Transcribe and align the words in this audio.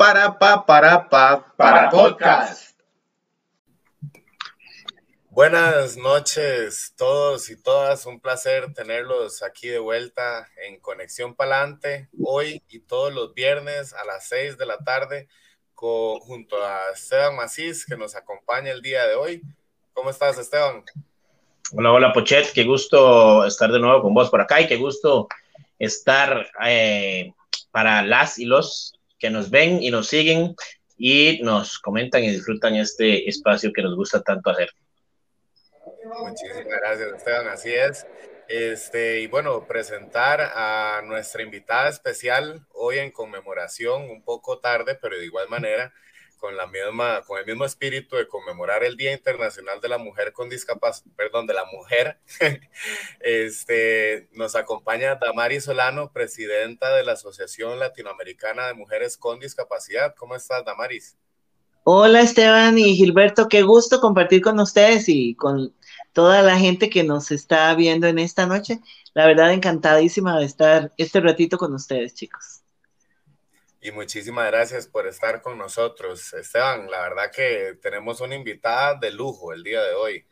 para 0.00 0.38
pa 0.38 0.64
para 0.64 1.10
pa 1.10 1.44
para 1.58 1.90
podcast. 1.90 2.74
Buenas 5.28 5.98
noches 5.98 6.94
todos 6.96 7.50
y 7.50 7.62
todas, 7.62 8.06
un 8.06 8.18
placer 8.18 8.72
tenerlos 8.72 9.42
aquí 9.42 9.68
de 9.68 9.78
vuelta 9.78 10.48
en 10.66 10.80
Conexión 10.80 11.34
Palante, 11.34 12.08
hoy 12.18 12.62
y 12.70 12.78
todos 12.80 13.12
los 13.12 13.34
viernes 13.34 13.92
a 13.92 14.06
las 14.06 14.26
6 14.28 14.56
de 14.56 14.64
la 14.64 14.78
tarde, 14.78 15.28
junto 15.74 16.56
a 16.64 16.92
Esteban 16.94 17.36
Macís, 17.36 17.84
que 17.84 17.98
nos 17.98 18.16
acompaña 18.16 18.72
el 18.72 18.80
día 18.80 19.06
de 19.06 19.16
hoy. 19.16 19.42
¿Cómo 19.92 20.08
estás, 20.08 20.38
Esteban? 20.38 20.82
Hola, 21.72 21.92
hola, 21.92 22.12
Pochet, 22.14 22.50
qué 22.54 22.64
gusto 22.64 23.44
estar 23.44 23.70
de 23.70 23.78
nuevo 23.78 24.00
con 24.00 24.14
vos 24.14 24.30
por 24.30 24.40
acá 24.40 24.62
y 24.62 24.66
qué 24.66 24.76
gusto 24.76 25.28
estar 25.78 26.50
eh, 26.64 27.34
para 27.70 28.02
las 28.02 28.38
y 28.38 28.46
los 28.46 28.94
que 29.20 29.30
nos 29.30 29.50
ven 29.50 29.80
y 29.82 29.90
nos 29.90 30.08
siguen 30.08 30.56
y 30.96 31.40
nos 31.42 31.78
comentan 31.78 32.24
y 32.24 32.30
disfrutan 32.30 32.74
este 32.74 33.28
espacio 33.28 33.72
que 33.72 33.82
nos 33.82 33.94
gusta 33.94 34.22
tanto 34.22 34.50
hacer. 34.50 34.70
Muchísimas 36.04 36.64
gracias, 36.66 37.12
Esteban. 37.16 37.48
Así 37.48 37.72
es. 37.72 38.06
Este, 38.48 39.20
y 39.20 39.28
bueno, 39.28 39.66
presentar 39.66 40.40
a 40.40 41.02
nuestra 41.04 41.42
invitada 41.42 41.88
especial 41.88 42.66
hoy 42.72 42.98
en 42.98 43.12
conmemoración, 43.12 44.10
un 44.10 44.24
poco 44.24 44.58
tarde, 44.58 44.98
pero 45.00 45.16
de 45.16 45.24
igual 45.24 45.48
manera, 45.48 45.92
con, 46.40 46.56
la 46.56 46.66
misma, 46.66 47.22
con 47.26 47.38
el 47.38 47.46
mismo 47.46 47.64
espíritu 47.64 48.16
de 48.16 48.26
conmemorar 48.26 48.82
el 48.82 48.96
Día 48.96 49.12
Internacional 49.12 49.80
de 49.80 49.88
la 49.88 49.98
Mujer 49.98 50.32
con 50.32 50.48
Discapacidad, 50.48 51.14
perdón, 51.14 51.46
de 51.46 51.54
la 51.54 51.64
Mujer, 51.66 52.18
este, 53.20 54.28
nos 54.32 54.56
acompaña 54.56 55.16
Damari 55.16 55.60
Solano, 55.60 56.12
presidenta 56.12 56.94
de 56.96 57.04
la 57.04 57.12
Asociación 57.12 57.78
Latinoamericana 57.78 58.66
de 58.66 58.74
Mujeres 58.74 59.16
con 59.16 59.38
Discapacidad. 59.38 60.14
¿Cómo 60.16 60.34
estás, 60.34 60.64
Damaris? 60.64 61.16
Hola, 61.84 62.22
Esteban 62.22 62.78
y 62.78 62.96
Gilberto, 62.96 63.48
qué 63.48 63.62
gusto 63.62 64.00
compartir 64.00 64.42
con 64.42 64.58
ustedes 64.60 65.08
y 65.08 65.34
con 65.34 65.74
toda 66.12 66.42
la 66.42 66.58
gente 66.58 66.90
que 66.90 67.04
nos 67.04 67.30
está 67.30 67.74
viendo 67.74 68.06
en 68.06 68.18
esta 68.18 68.46
noche. 68.46 68.80
La 69.14 69.26
verdad, 69.26 69.52
encantadísima 69.52 70.38
de 70.38 70.46
estar 70.46 70.92
este 70.96 71.20
ratito 71.20 71.58
con 71.58 71.74
ustedes, 71.74 72.14
chicos 72.14 72.62
y 73.80 73.92
muchísimas 73.92 74.46
gracias 74.46 74.86
por 74.86 75.06
estar 75.06 75.40
con 75.40 75.56
nosotros. 75.56 76.32
Esteban, 76.34 76.90
la 76.90 77.00
verdad 77.00 77.30
que 77.34 77.78
tenemos 77.80 78.20
una 78.20 78.34
invitada 78.34 78.94
de 78.94 79.10
lujo 79.10 79.52
el 79.52 79.62
día 79.62 79.82
de 79.82 79.94
hoy. 79.94 80.24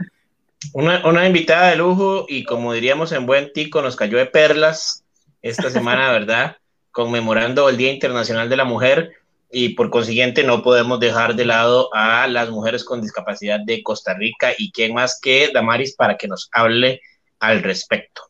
Una, 0.75 1.07
una 1.07 1.27
invitada 1.27 1.71
de 1.71 1.77
lujo 1.77 2.27
y 2.29 2.45
como 2.45 2.73
diríamos 2.73 3.13
en 3.13 3.27
buen 3.27 3.53
tico, 3.53 3.81
nos 3.81 3.97
cayó 3.97 4.19
de 4.19 4.27
perlas 4.27 5.05
esta 5.41 5.71
semana, 5.71 6.13
¿verdad? 6.13 6.57
Conmemorando 6.91 7.69
el 7.69 7.77
Día 7.77 7.93
Internacional 7.93 8.49
de 8.49 8.57
la 8.57 8.65
Mujer 8.65 9.13
y 9.51 9.71
por 9.71 9.89
consiguiente 9.89 10.45
no 10.45 10.63
podemos 10.63 11.01
dejar 11.01 11.35
de 11.35 11.47
lado 11.47 11.89
a 11.95 12.27
las 12.27 12.51
mujeres 12.51 12.85
con 12.85 13.01
discapacidad 13.01 13.61
de 13.61 13.83
Costa 13.83 14.15
Rica 14.15 14.53
y 14.59 14.73
quién 14.73 14.93
más 14.93 15.19
que 15.21 15.51
Damaris 15.55 15.95
para 15.97 16.19
que 16.19 16.29
nos 16.29 16.51
hable 16.53 17.01
al 17.39 17.63
respecto. 17.63 18.28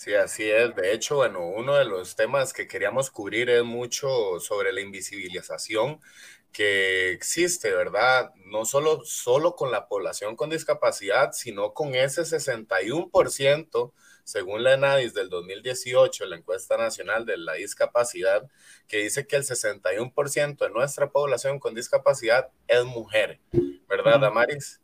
Sí, 0.00 0.14
así 0.14 0.48
es. 0.48 0.74
De 0.76 0.94
hecho, 0.94 1.16
bueno, 1.16 1.46
uno 1.46 1.74
de 1.74 1.84
los 1.84 2.16
temas 2.16 2.54
que 2.54 2.66
queríamos 2.66 3.10
cubrir 3.10 3.50
es 3.50 3.62
mucho 3.64 4.40
sobre 4.40 4.72
la 4.72 4.80
invisibilización 4.80 6.00
que 6.52 7.12
existe, 7.12 7.70
¿verdad? 7.70 8.32
No 8.46 8.64
solo, 8.64 9.04
solo 9.04 9.54
con 9.54 9.70
la 9.70 9.88
población 9.88 10.36
con 10.36 10.48
discapacidad, 10.48 11.32
sino 11.32 11.74
con 11.74 11.94
ese 11.94 12.22
61%, 12.22 13.92
según 14.24 14.64
la 14.64 14.72
ENADIS 14.72 15.12
del 15.12 15.28
2018, 15.28 16.24
la 16.24 16.36
encuesta 16.36 16.78
nacional 16.78 17.26
de 17.26 17.36
la 17.36 17.52
discapacidad, 17.52 18.48
que 18.88 19.02
dice 19.02 19.26
que 19.26 19.36
el 19.36 19.42
61% 19.44 20.64
de 20.64 20.70
nuestra 20.70 21.10
población 21.10 21.58
con 21.58 21.74
discapacidad 21.74 22.48
es 22.68 22.86
mujer, 22.86 23.38
¿verdad, 23.86 24.18
Damaris? 24.18 24.80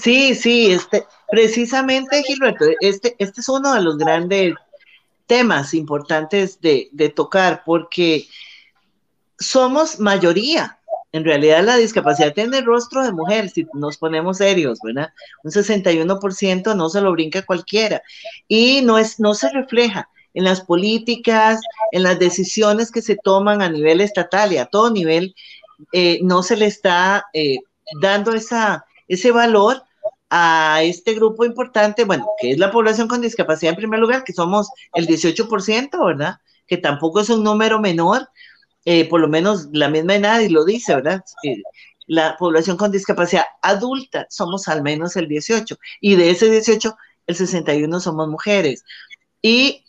Sí, 0.00 0.34
sí, 0.34 0.72
este, 0.72 1.04
precisamente, 1.30 2.22
Gilberto, 2.22 2.64
este, 2.80 3.16
este 3.18 3.40
es 3.42 3.48
uno 3.48 3.74
de 3.74 3.82
los 3.82 3.98
grandes 3.98 4.54
temas 5.26 5.74
importantes 5.74 6.60
de, 6.60 6.88
de 6.92 7.10
tocar, 7.10 7.62
porque 7.66 8.26
somos 9.38 10.00
mayoría. 10.00 10.78
En 11.12 11.24
realidad 11.24 11.64
la 11.64 11.76
discapacidad 11.76 12.32
tiene 12.32 12.62
rostro 12.62 13.02
de 13.04 13.12
mujer, 13.12 13.50
si 13.50 13.66
nos 13.74 13.98
ponemos 13.98 14.38
serios, 14.38 14.78
¿verdad? 14.82 15.12
Un 15.42 15.50
61% 15.50 16.74
no 16.74 16.88
se 16.88 17.00
lo 17.00 17.12
brinca 17.12 17.42
cualquiera. 17.42 18.00
Y 18.48 18.80
no, 18.82 18.96
es, 18.96 19.20
no 19.20 19.34
se 19.34 19.50
refleja 19.50 20.08
en 20.32 20.44
las 20.44 20.62
políticas, 20.62 21.60
en 21.92 22.04
las 22.04 22.18
decisiones 22.18 22.90
que 22.90 23.02
se 23.02 23.16
toman 23.16 23.60
a 23.60 23.68
nivel 23.68 24.00
estatal 24.00 24.52
y 24.52 24.58
a 24.58 24.66
todo 24.66 24.90
nivel, 24.90 25.34
eh, 25.92 26.20
no 26.22 26.42
se 26.42 26.56
le 26.56 26.66
está 26.66 27.26
eh, 27.34 27.58
dando 28.00 28.32
esa, 28.32 28.86
ese 29.08 29.30
valor 29.32 29.82
a 30.30 30.82
este 30.82 31.14
grupo 31.14 31.44
importante, 31.44 32.04
bueno, 32.04 32.26
que 32.40 32.52
es 32.52 32.58
la 32.58 32.70
población 32.70 33.08
con 33.08 33.20
discapacidad 33.20 33.72
en 33.72 33.76
primer 33.76 33.98
lugar, 33.98 34.22
que 34.24 34.32
somos 34.32 34.68
el 34.94 35.08
18%, 35.08 36.06
¿verdad? 36.06 36.36
Que 36.68 36.76
tampoco 36.76 37.20
es 37.20 37.30
un 37.30 37.42
número 37.42 37.80
menor, 37.80 38.28
eh, 38.84 39.08
por 39.08 39.20
lo 39.20 39.28
menos 39.28 39.68
la 39.72 39.88
misma 39.88 40.14
edad 40.14 40.40
y 40.40 40.48
lo 40.48 40.64
dice, 40.64 40.94
¿verdad? 40.94 41.24
Eh, 41.42 41.60
la 42.06 42.36
población 42.36 42.76
con 42.76 42.92
discapacidad 42.92 43.44
adulta 43.60 44.26
somos 44.30 44.68
al 44.68 44.82
menos 44.82 45.16
el 45.16 45.28
18 45.28 45.76
y 46.00 46.14
de 46.16 46.30
ese 46.30 46.50
18 46.50 46.96
el 47.26 47.36
61 47.36 48.00
somos 48.00 48.28
mujeres. 48.28 48.84
Y 49.42 49.84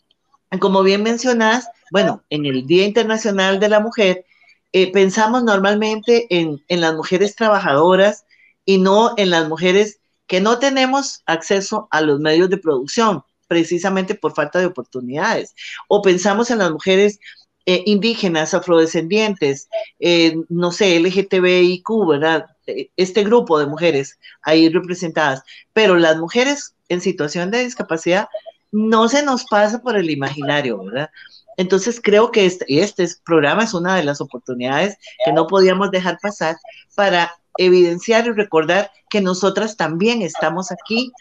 como 0.59 0.84
bien 0.84 1.03
mencionas, 1.03 1.68
bueno, 1.91 2.24
en 2.30 2.46
el 2.46 2.66
Día 2.66 2.85
Internacional 2.85 3.59
de 3.59 3.69
la 3.69 3.80
Mujer 3.80 4.25
eh, 4.74 4.91
pensamos 4.91 5.44
normalmente 5.44 6.28
en, 6.30 6.63
en 6.68 6.81
las 6.81 6.96
mujeres 6.96 7.35
trabajadoras 7.35 8.25
y 8.66 8.78
no 8.78 9.13
en 9.18 9.30
las 9.30 9.47
mujeres 9.47 10.00
que 10.31 10.40
no 10.40 10.59
tenemos 10.59 11.24
acceso 11.25 11.90
a 11.92 12.00
los 12.00 12.22
medios 12.22 12.50
de 12.50 12.56
producción 12.56 13.22
precisamente 13.50 14.16
por 14.16 14.34
falta 14.34 14.59
de 14.59 14.66
oportunidades. 14.66 15.53
O 15.90 16.02
pensamos 16.02 16.50
en 16.50 16.59
las 16.59 16.72
mujeres 16.72 17.19
eh, 17.66 17.84
indígenas, 17.86 18.53
afrodescendientes, 18.53 19.68
eh, 20.00 20.38
no 20.47 20.72
sé, 20.72 20.97
LGTBIQ, 21.02 22.08
¿verdad? 22.08 22.46
Eh, 22.66 22.90
este 22.96 23.25
grupo 23.25 23.59
de 23.59 23.66
mujeres 23.66 24.19
ahí 24.42 24.69
representadas. 24.69 25.44
Pero 25.74 25.97
las 25.97 26.16
mujeres 26.16 26.75
en 26.88 27.02
situación 27.02 27.52
de 27.52 27.66
discapacidad 27.66 28.30
no 28.72 29.09
se 29.09 29.24
nos 29.24 29.44
pasa 29.44 29.81
por 29.81 29.98
el 29.98 30.09
imaginario, 30.09 30.81
¿verdad? 30.81 31.09
Entonces 31.58 32.00
creo 32.02 32.31
que 32.31 32.46
este, 32.46 32.63
este 32.69 33.06
programa 33.25 33.66
es 33.66 33.74
una 33.74 33.98
de 33.98 34.03
las 34.03 34.22
oportunidades 34.22 34.96
que 35.25 35.34
no 35.34 35.48
podíamos 35.48 35.92
dejar 35.92 36.19
pasar 36.22 36.56
para 36.96 37.36
evidenciar 37.66 38.27
y 38.27 38.31
recordar 38.31 38.91
que 39.09 39.22
nosotras 39.22 39.77
también 39.77 40.22
estamos 40.22 40.72
aquí 40.72 41.11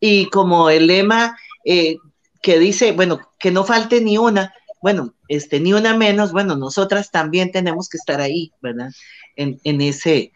y 0.00 0.28
como 0.30 0.70
el 0.70 0.86
lema 0.86 1.38
eh, 1.64 1.96
que 2.42 2.58
dice, 2.58 2.92
bueno, 2.92 3.20
que 3.38 3.50
no 3.50 3.64
falte 3.64 4.00
ni 4.00 4.18
una, 4.18 4.54
bueno, 4.82 5.14
este, 5.28 5.58
ni 5.60 5.72
una 5.72 5.96
menos, 5.96 6.32
bueno, 6.32 6.56
nosotras 6.56 7.10
también 7.10 7.50
tenemos 7.50 7.88
que 7.88 7.96
estar 7.96 8.20
ahí, 8.20 8.52
¿verdad? 8.60 8.90
En, 9.36 9.60
en 9.64 9.80
ese, 9.80 10.32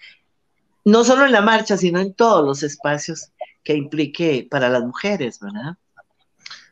no 0.84 1.04
solo 1.04 1.24
en 1.24 1.32
la 1.32 1.42
marcha, 1.42 1.76
sino 1.76 2.00
en 2.00 2.14
todos 2.14 2.44
los 2.44 2.62
espacios 2.62 3.30
que 3.62 3.74
implique 3.74 4.46
para 4.50 4.68
las 4.68 4.82
mujeres, 4.82 5.38
¿verdad? 5.40 5.76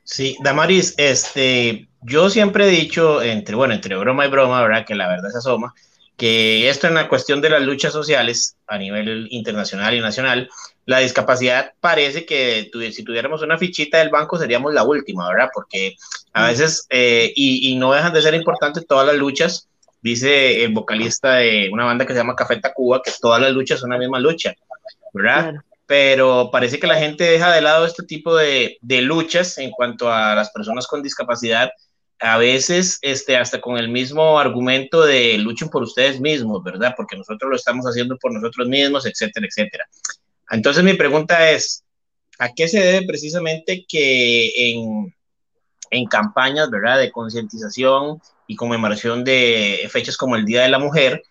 Sí, 0.02 0.36
Damaris, 0.42 0.94
este, 0.96 1.88
yo 2.00 2.30
siempre 2.30 2.66
he 2.66 2.70
dicho, 2.70 3.20
entre, 3.20 3.54
bueno, 3.54 3.74
entre 3.74 3.94
broma 3.96 4.24
y 4.24 4.30
broma, 4.30 4.62
¿verdad? 4.62 4.86
Que 4.86 4.94
la 4.94 5.06
verdad 5.06 5.28
se 5.30 5.38
asoma, 5.38 5.74
que 6.18 6.68
esto 6.68 6.88
en 6.88 6.94
la 6.94 7.08
cuestión 7.08 7.40
de 7.40 7.48
las 7.48 7.62
luchas 7.62 7.92
sociales 7.92 8.56
a 8.66 8.76
nivel 8.76 9.28
internacional 9.30 9.94
y 9.94 10.00
nacional, 10.00 10.50
la 10.84 10.98
discapacidad 10.98 11.74
parece 11.80 12.26
que 12.26 12.70
si 12.92 13.04
tuviéramos 13.04 13.40
una 13.42 13.56
fichita 13.56 13.98
del 13.98 14.10
banco 14.10 14.36
seríamos 14.36 14.74
la 14.74 14.82
última, 14.82 15.28
¿verdad? 15.28 15.48
Porque 15.54 15.94
a 16.32 16.48
veces, 16.48 16.86
eh, 16.90 17.32
y, 17.36 17.76
no 17.76 17.92
dejan 17.92 18.12
de 18.12 18.22
ser 18.22 18.34
importantes 18.34 18.84
todas 18.84 19.06
las 19.06 19.16
luchas, 19.16 19.68
dice 20.02 20.64
el 20.64 20.72
vocalista 20.72 21.36
de 21.36 21.70
una 21.72 21.84
banda 21.84 22.04
que 22.04 22.14
se 22.14 22.18
llama 22.18 22.34
Café 22.34 22.56
Tacuba, 22.56 23.00
que 23.00 23.12
todas 23.20 23.40
las 23.40 23.52
luchas 23.52 23.78
son 23.78 23.90
la 23.90 23.98
misma 23.98 24.18
lucha, 24.18 24.54
¿verdad? 25.14 25.54
Pero 25.86 26.50
parece 26.50 26.80
que 26.80 26.88
la 26.88 26.98
gente 26.98 27.22
deja 27.22 27.52
de 27.52 27.60
lado 27.60 27.86
este 27.86 28.02
tipo 28.02 28.34
de, 28.34 28.76
de 28.80 29.02
luchas 29.02 29.56
en 29.58 29.70
cuanto 29.70 30.12
a 30.12 30.34
las 30.34 30.50
personas 30.50 30.88
con 30.88 31.00
discapacidad 31.00 31.70
a 32.20 32.38
veces 32.38 32.98
este, 33.02 33.36
hasta 33.36 33.60
con 33.60 33.76
el 33.76 33.88
mismo 33.88 34.38
argumento 34.38 35.04
de 35.04 35.38
luchen 35.38 35.68
por 35.68 35.82
ustedes 35.82 36.20
mismos, 36.20 36.62
¿verdad? 36.62 36.94
Porque 36.96 37.16
nosotros 37.16 37.50
lo 37.50 37.56
estamos 37.56 37.86
haciendo 37.86 38.16
por 38.18 38.32
nosotros 38.32 38.68
mismos, 38.68 39.06
etcétera, 39.06 39.46
etcétera. 39.46 39.88
Entonces 40.50 40.82
mi 40.82 40.94
pregunta 40.94 41.50
es, 41.50 41.84
¿a 42.38 42.52
qué 42.52 42.68
se 42.68 42.80
debe 42.80 43.06
precisamente 43.06 43.84
que 43.88 44.72
en, 44.72 45.14
en 45.90 46.06
campañas, 46.06 46.70
¿verdad? 46.70 46.98
De 46.98 47.12
concientización 47.12 48.20
y 48.46 48.56
conmemoración 48.56 49.24
de 49.24 49.88
fechas 49.90 50.16
como 50.16 50.36
el 50.36 50.44
Día 50.44 50.62
de 50.62 50.70
la 50.70 50.78
Mujer, 50.78 51.22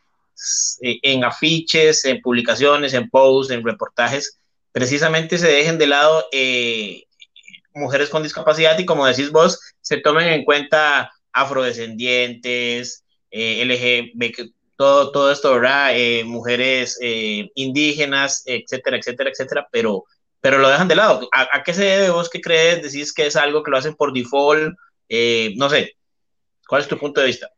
eh, 0.82 1.00
en 1.02 1.24
afiches, 1.24 2.06
en 2.06 2.22
publicaciones, 2.22 2.94
en 2.94 3.10
posts, 3.10 3.52
en 3.52 3.64
reportajes, 3.64 4.40
precisamente 4.72 5.38
se 5.38 5.48
dejen 5.48 5.80
de 5.80 5.88
lado 5.88 6.26
eh, 6.32 7.07
mujeres 7.78 8.10
con 8.10 8.24
discapacidad 8.24 8.78
y 8.78 8.86
como 8.86 9.06
decís 9.06 9.32
vos, 9.32 9.60
se 9.82 9.98
tomen 9.98 10.28
en 10.28 10.44
cuenta 10.44 11.12
afrodescendientes, 11.32 13.04
eh, 13.32 14.14
todo, 14.76 15.12
todo 15.12 15.32
esto, 15.32 15.54
¿verdad? 15.54 15.92
Eh, 15.94 16.24
mujeres 16.24 16.98
eh, 17.02 17.50
indígenas, 17.56 18.44
etcétera, 18.46 18.98
etcétera, 18.98 19.30
etcétera, 19.32 19.68
pero, 19.72 20.06
pero 20.40 20.60
lo 20.60 20.70
dejan 20.70 20.88
de 20.88 20.96
lado. 20.96 21.28
¿A, 21.32 21.64
qué 21.64 21.74
se 21.74 21.84
debe 21.84 22.10
vos 22.10 22.30
que 22.30 22.42
crees? 22.42 22.82
¿Decís 22.82 23.14
que 23.14 23.28
es 23.28 23.36
algo 23.36 23.64
que 23.64 23.72
lo 23.72 23.78
hacen 23.78 23.96
por 23.96 24.14
default? 24.14 24.76
no 25.56 25.70
sé, 25.70 25.96
¿cuál 26.68 26.82
es 26.82 26.88
tu 26.88 26.98
punto 26.98 27.22
de 27.22 27.28
vista? 27.28 27.50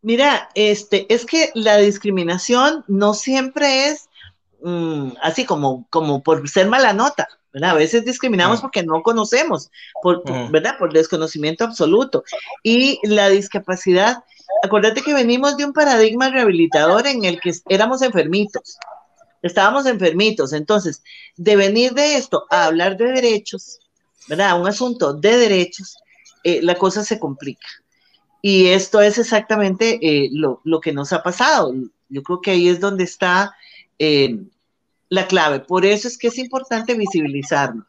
Mira, 0.00 0.48
este, 0.54 1.12
es 1.12 1.26
que 1.26 1.50
la 1.54 1.76
discriminación 1.76 2.84
no 2.88 3.14
siempre 3.14 3.88
es 3.88 4.08
mm, 4.62 5.10
así 5.22 5.44
como, 5.44 5.86
como 5.90 6.22
por 6.22 6.48
ser 6.48 6.68
mala 6.68 6.92
nota. 6.92 7.28
A 7.62 7.74
veces 7.74 8.04
discriminamos 8.04 8.60
porque 8.60 8.82
no 8.82 9.02
conocemos, 9.02 9.70
por, 10.02 10.22
¿verdad? 10.50 10.78
Por 10.78 10.92
desconocimiento 10.92 11.64
absoluto. 11.64 12.22
Y 12.62 13.00
la 13.04 13.28
discapacidad, 13.30 14.22
acuérdate 14.62 15.02
que 15.02 15.14
venimos 15.14 15.56
de 15.56 15.64
un 15.64 15.72
paradigma 15.72 16.28
rehabilitador 16.28 17.06
en 17.06 17.24
el 17.24 17.40
que 17.40 17.52
éramos 17.68 18.02
enfermitos, 18.02 18.78
estábamos 19.42 19.86
enfermitos. 19.86 20.52
Entonces, 20.52 21.02
de 21.36 21.56
venir 21.56 21.92
de 21.94 22.16
esto 22.16 22.46
a 22.50 22.66
hablar 22.66 22.96
de 22.96 23.12
derechos, 23.12 23.80
¿verdad? 24.28 24.60
Un 24.60 24.68
asunto 24.68 25.14
de 25.14 25.36
derechos, 25.36 25.96
eh, 26.44 26.60
la 26.62 26.74
cosa 26.74 27.02
se 27.02 27.18
complica. 27.18 27.66
Y 28.42 28.66
esto 28.68 29.00
es 29.00 29.18
exactamente 29.18 29.98
eh, 30.02 30.28
lo, 30.32 30.80
que 30.80 30.92
nos 30.92 31.12
ha 31.12 31.22
pasado. 31.22 31.74
Yo 32.08 32.22
creo 32.22 32.40
que 32.40 32.52
ahí 32.52 32.68
es 32.68 32.78
donde 32.78 33.04
está 33.04 33.56
eh, 33.98 34.38
la 35.08 35.26
clave. 35.26 35.60
Por 35.60 35.84
eso 35.84 36.08
es 36.08 36.18
que 36.18 36.28
es 36.28 36.38
importante 36.38 36.94
visibilizarnos. 36.94 37.86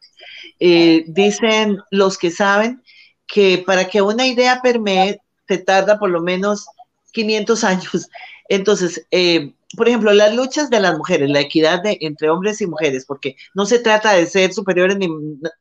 Eh, 0.58 1.04
dicen 1.08 1.78
los 1.90 2.18
que 2.18 2.30
saben 2.30 2.82
que 3.26 3.62
para 3.66 3.88
que 3.88 4.02
una 4.02 4.26
idea 4.26 4.60
permee 4.62 5.20
se 5.48 5.58
tarda 5.58 5.98
por 5.98 6.10
lo 6.10 6.20
menos 6.20 6.66
500 7.12 7.64
años. 7.64 8.08
Entonces, 8.48 9.06
eh, 9.10 9.52
por 9.76 9.88
ejemplo, 9.88 10.12
las 10.12 10.34
luchas 10.34 10.70
de 10.70 10.80
las 10.80 10.96
mujeres, 10.98 11.30
la 11.30 11.40
equidad 11.40 11.82
de, 11.82 11.98
entre 12.00 12.28
hombres 12.28 12.60
y 12.60 12.66
mujeres, 12.66 13.04
porque 13.06 13.36
no 13.54 13.66
se 13.66 13.78
trata 13.78 14.12
de 14.12 14.26
ser 14.26 14.52
superiores, 14.52 14.96
ni, 14.96 15.08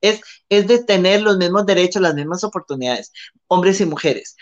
es, 0.01 0.21
es 0.49 0.67
de 0.67 0.83
tener 0.83 1.21
los 1.21 1.37
mismos 1.37 1.65
derechos, 1.65 2.01
las 2.01 2.15
mismas 2.15 2.43
oportunidades, 2.43 3.11
hombres 3.47 3.79
y 3.81 3.85
mujeres. 3.85 4.35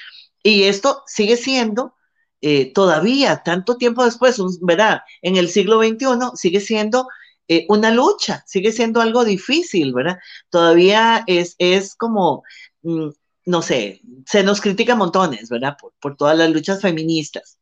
Y 0.44 0.64
esto 0.64 1.04
sigue 1.06 1.36
siendo 1.36 1.94
eh, 2.42 2.72
todavía, 2.74 3.42
tanto 3.44 3.78
tiempo 3.78 4.06
después, 4.06 4.40
¿verdad? 4.62 5.02
En 5.22 5.38
el 5.38 5.50
siglo 5.50 5.80
XXI 5.82 6.08
sigue 6.36 6.60
siendo 6.60 7.08
eh, 7.48 7.66
una 7.70 7.92
lucha, 7.92 8.44
sigue 8.46 8.72
siendo 8.72 9.02
algo 9.02 9.26
difícil, 9.26 9.94
¿verdad? 9.94 10.20
Todavía 10.50 11.24
es, 11.28 11.56
es 11.60 11.96
como, 11.96 12.44
mm, 12.84 13.10
no 13.46 13.62
sé, 13.62 14.02
se 14.26 14.44
nos 14.44 14.62
critica 14.62 14.96
montones, 14.96 15.50
¿verdad? 15.50 15.78
Por, 15.80 15.94
por 16.00 16.18
todas 16.18 16.38
las 16.38 16.52
luchas 16.52 16.82
feministas 16.82 17.58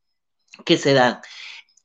que 0.64 0.78
se 0.78 0.92
dan. 0.94 1.20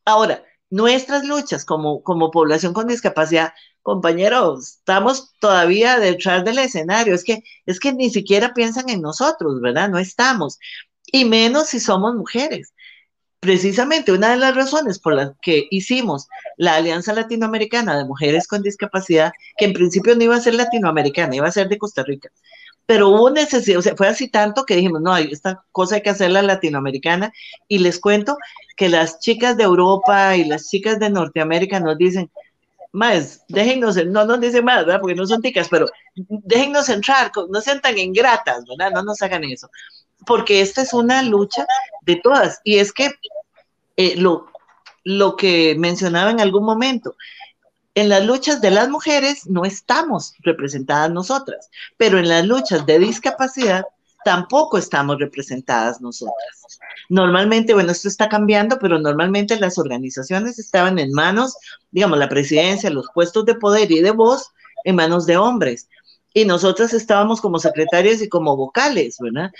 Ahora, 0.05 0.43
nuestras 0.69 1.25
luchas 1.25 1.65
como, 1.65 2.03
como 2.03 2.31
población 2.31 2.73
con 2.73 2.87
discapacidad, 2.87 3.53
compañeros, 3.83 4.77
estamos 4.79 5.31
todavía 5.39 5.99
detrás 5.99 6.43
del 6.45 6.59
escenario. 6.59 7.15
Es 7.15 7.23
que, 7.23 7.43
es 7.65 7.79
que 7.79 7.93
ni 7.93 8.09
siquiera 8.09 8.53
piensan 8.53 8.89
en 8.89 9.01
nosotros, 9.01 9.61
¿verdad? 9.61 9.89
No 9.89 9.99
estamos. 9.99 10.59
Y 11.05 11.25
menos 11.25 11.69
si 11.69 11.79
somos 11.79 12.15
mujeres 12.15 12.73
precisamente 13.41 14.11
una 14.11 14.29
de 14.29 14.37
las 14.37 14.55
razones 14.55 14.99
por 14.99 15.15
las 15.15 15.31
que 15.41 15.67
hicimos 15.71 16.27
la 16.57 16.75
Alianza 16.75 17.11
Latinoamericana 17.11 17.97
de 17.97 18.05
Mujeres 18.05 18.47
con 18.47 18.61
Discapacidad, 18.61 19.33
que 19.57 19.65
en 19.65 19.73
principio 19.73 20.15
no 20.15 20.23
iba 20.23 20.35
a 20.35 20.39
ser 20.39 20.53
latinoamericana, 20.53 21.35
iba 21.35 21.47
a 21.47 21.51
ser 21.51 21.67
de 21.67 21.79
Costa 21.79 22.03
Rica, 22.03 22.29
pero 22.85 23.09
hubo 23.09 23.31
necesidad, 23.31 23.79
o 23.79 23.81
sea, 23.81 23.95
fue 23.95 24.07
así 24.07 24.29
tanto 24.29 24.63
que 24.63 24.75
dijimos, 24.75 25.01
no, 25.01 25.17
esta 25.17 25.65
cosa 25.71 25.95
hay 25.95 26.03
que 26.03 26.11
hacerla 26.11 26.43
latinoamericana, 26.43 27.33
y 27.67 27.79
les 27.79 27.99
cuento 27.99 28.37
que 28.77 28.89
las 28.89 29.19
chicas 29.19 29.57
de 29.57 29.63
Europa 29.63 30.37
y 30.37 30.45
las 30.45 30.69
chicas 30.69 30.99
de 30.99 31.09
Norteamérica 31.09 31.79
nos 31.79 31.97
dicen, 31.97 32.29
más, 32.91 33.43
déjennos, 33.47 33.95
no 34.05 34.25
nos 34.25 34.39
dicen 34.39 34.65
más, 34.65 34.85
¿verdad? 34.85 34.99
Porque 35.01 35.15
no 35.15 35.25
son 35.25 35.41
ticas, 35.41 35.67
pero 35.69 35.87
déjennos 36.15 36.89
entrar, 36.89 37.31
no 37.49 37.61
sean 37.61 37.81
tan 37.81 37.97
ingratas, 37.97 38.65
¿verdad? 38.69 38.91
No 38.91 39.01
nos 39.03 39.21
hagan 39.23 39.43
eso 39.45 39.67
porque 40.25 40.61
esta 40.61 40.81
es 40.81 40.93
una 40.93 41.23
lucha 41.23 41.65
de 42.01 42.15
todas. 42.17 42.59
Y 42.63 42.77
es 42.77 42.91
que 42.91 43.11
eh, 43.97 44.15
lo, 44.17 44.47
lo 45.03 45.35
que 45.35 45.75
mencionaba 45.77 46.31
en 46.31 46.41
algún 46.41 46.65
momento, 46.65 47.15
en 47.95 48.09
las 48.09 48.25
luchas 48.25 48.61
de 48.61 48.71
las 48.71 48.89
mujeres 48.89 49.47
no 49.47 49.65
estamos 49.65 50.33
representadas 50.39 51.11
nosotras, 51.11 51.69
pero 51.97 52.19
en 52.19 52.29
las 52.29 52.45
luchas 52.45 52.85
de 52.85 52.99
discapacidad 52.99 53.85
tampoco 54.23 54.77
estamos 54.77 55.17
representadas 55.19 55.99
nosotras. 55.99 56.61
Normalmente, 57.09 57.73
bueno, 57.73 57.91
esto 57.91 58.07
está 58.07 58.29
cambiando, 58.29 58.79
pero 58.79 58.99
normalmente 58.99 59.59
las 59.59 59.77
organizaciones 59.77 60.59
estaban 60.59 60.99
en 60.99 61.11
manos, 61.11 61.57
digamos, 61.91 62.17
la 62.19 62.29
presidencia, 62.29 62.89
los 62.89 63.07
puestos 63.13 63.45
de 63.45 63.55
poder 63.55 63.91
y 63.91 64.01
de 64.01 64.11
voz 64.11 64.51
en 64.83 64.95
manos 64.95 65.25
de 65.25 65.37
hombres. 65.37 65.89
Y 66.33 66.45
nosotras 66.45 66.93
estábamos 66.93 67.41
como 67.41 67.59
secretarias 67.59 68.21
y 68.21 68.29
como 68.29 68.55
vocales, 68.55 69.17
¿verdad? 69.19 69.51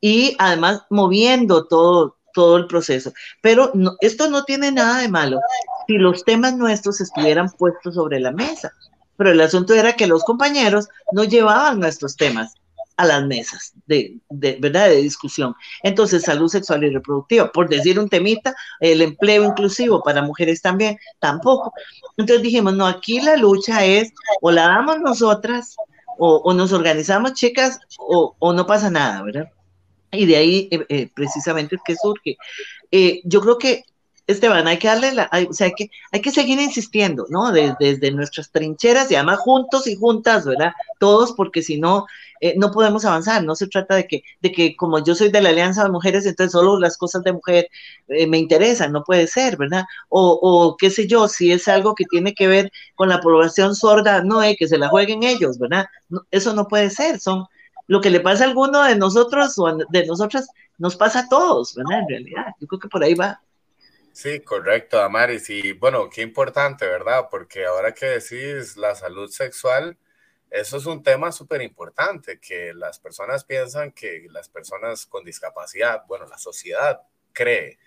Y 0.00 0.36
además 0.38 0.82
moviendo 0.90 1.66
todo, 1.66 2.16
todo 2.34 2.56
el 2.56 2.66
proceso. 2.66 3.12
Pero 3.40 3.72
esto 4.00 4.28
no 4.30 4.44
tiene 4.44 4.72
nada 4.72 5.00
de 5.00 5.08
malo 5.08 5.40
si 5.86 5.94
los 5.94 6.24
temas 6.24 6.56
nuestros 6.56 7.00
estuvieran 7.00 7.50
puestos 7.50 7.94
sobre 7.94 8.20
la 8.20 8.32
mesa. 8.32 8.72
Pero 9.16 9.30
el 9.30 9.40
asunto 9.40 9.74
era 9.74 9.94
que 9.94 10.06
los 10.06 10.24
compañeros 10.24 10.88
no 11.12 11.24
llevaban 11.24 11.80
nuestros 11.80 12.16
temas 12.16 12.54
a 12.96 13.04
las 13.04 13.26
mesas 13.26 13.74
de, 13.86 14.18
de, 14.30 14.56
¿verdad? 14.60 14.88
de 14.88 14.96
discusión. 14.96 15.54
Entonces, 15.82 16.22
salud 16.22 16.48
sexual 16.48 16.84
y 16.84 16.90
reproductiva, 16.90 17.52
por 17.52 17.68
decir 17.68 17.98
un 17.98 18.08
temita, 18.08 18.54
el 18.80 19.02
empleo 19.02 19.44
inclusivo 19.44 20.02
para 20.02 20.22
mujeres 20.22 20.62
también, 20.62 20.98
tampoco. 21.18 21.72
Entonces 22.16 22.42
dijimos, 22.42 22.74
no, 22.74 22.86
aquí 22.86 23.20
la 23.20 23.36
lucha 23.36 23.84
es 23.84 24.12
o 24.40 24.50
la 24.50 24.68
damos 24.68 25.00
nosotras, 25.00 25.76
o, 26.18 26.54
nos 26.54 26.72
organizamos 26.72 27.34
chicas, 27.34 27.78
o, 27.98 28.34
o 28.38 28.52
no 28.54 28.66
pasa 28.66 28.88
nada, 28.88 29.22
¿verdad? 29.22 29.50
Y 30.16 30.26
de 30.26 30.36
ahí 30.36 30.68
eh, 30.70 30.86
eh, 30.88 31.10
precisamente 31.14 31.76
es 31.76 31.82
que 31.84 31.96
surge. 31.96 32.36
Eh, 32.90 33.20
yo 33.24 33.40
creo 33.40 33.58
que, 33.58 33.84
Esteban, 34.26 34.66
hay 34.66 34.78
que 34.78 34.88
darle, 34.88 35.12
la, 35.12 35.30
o 35.48 35.52
sea, 35.52 35.68
hay 35.68 35.72
que, 35.76 35.88
hay 36.10 36.20
que 36.20 36.32
seguir 36.32 36.60
insistiendo, 36.60 37.26
¿no? 37.28 37.52
Desde, 37.52 38.10
nuestras 38.10 38.50
trincheras 38.50 39.10
y 39.10 39.14
además 39.14 39.38
juntos 39.38 39.86
y 39.86 39.94
juntas, 39.94 40.44
¿verdad? 40.44 40.72
Todos, 40.98 41.32
porque 41.32 41.62
si 41.62 41.78
no, 41.78 42.06
no 42.56 42.72
podemos 42.72 43.04
avanzar. 43.04 43.44
No 43.44 43.54
se 43.54 43.68
trata 43.68 43.94
de 43.94 44.08
que, 44.08 44.22
de 44.42 44.50
que 44.50 44.74
como 44.74 45.02
yo 45.04 45.14
soy 45.14 45.30
de 45.30 45.40
la 45.40 45.50
Alianza 45.50 45.84
de 45.84 45.90
Mujeres, 45.90 46.26
entonces 46.26 46.50
solo 46.52 46.80
las 46.80 46.96
cosas 46.96 47.22
de 47.22 47.34
mujer 47.34 47.68
me 48.08 48.38
interesan, 48.38 48.90
no 48.92 49.04
puede 49.04 49.28
ser, 49.28 49.56
¿verdad? 49.56 49.84
O, 50.08 50.38
o, 50.42 50.76
qué 50.76 50.90
sé 50.90 51.06
yo, 51.06 51.28
si 51.28 51.52
es 51.52 51.68
algo 51.68 51.94
que 51.94 52.04
tiene 52.06 52.34
que 52.34 52.48
ver 52.48 52.72
con 52.96 53.08
la 53.08 53.20
población 53.20 53.76
sorda, 53.76 54.24
no, 54.24 54.42
eh, 54.42 54.56
que 54.58 54.66
se 54.66 54.78
la 54.78 54.88
jueguen 54.88 55.22
ellos, 55.22 55.56
¿verdad? 55.58 55.86
eso 56.30 56.52
no 56.52 56.66
puede 56.68 56.90
ser, 56.90 57.20
son 57.20 57.46
lo 57.86 58.00
que 58.00 58.10
le 58.10 58.20
pasa 58.20 58.44
a 58.44 58.48
alguno 58.48 58.82
de 58.84 58.96
nosotros 58.96 59.58
o 59.58 59.76
de 59.88 60.06
nosotras 60.06 60.48
nos 60.78 60.96
pasa 60.96 61.20
a 61.20 61.28
todos, 61.28 61.74
¿verdad? 61.74 62.00
En 62.00 62.08
realidad, 62.08 62.46
yo 62.60 62.66
creo 62.66 62.80
que 62.80 62.88
por 62.88 63.02
ahí 63.02 63.14
va. 63.14 63.40
Sí, 64.12 64.40
correcto, 64.40 65.00
Amaris. 65.00 65.50
Y 65.50 65.72
bueno, 65.72 66.08
qué 66.08 66.22
importante, 66.22 66.86
¿verdad? 66.86 67.28
Porque 67.30 67.66
ahora 67.66 67.92
que 67.92 68.06
decís 68.06 68.76
la 68.76 68.94
salud 68.94 69.28
sexual, 69.30 69.98
eso 70.50 70.78
es 70.78 70.86
un 70.86 71.02
tema 71.02 71.32
súper 71.32 71.60
importante, 71.62 72.40
que 72.40 72.72
las 72.72 72.98
personas 72.98 73.44
piensan 73.44 73.92
que 73.92 74.26
las 74.30 74.48
personas 74.48 75.06
con 75.06 75.24
discapacidad, 75.24 76.04
bueno, 76.06 76.26
la 76.26 76.38
sociedad 76.38 77.02
cree 77.32 77.78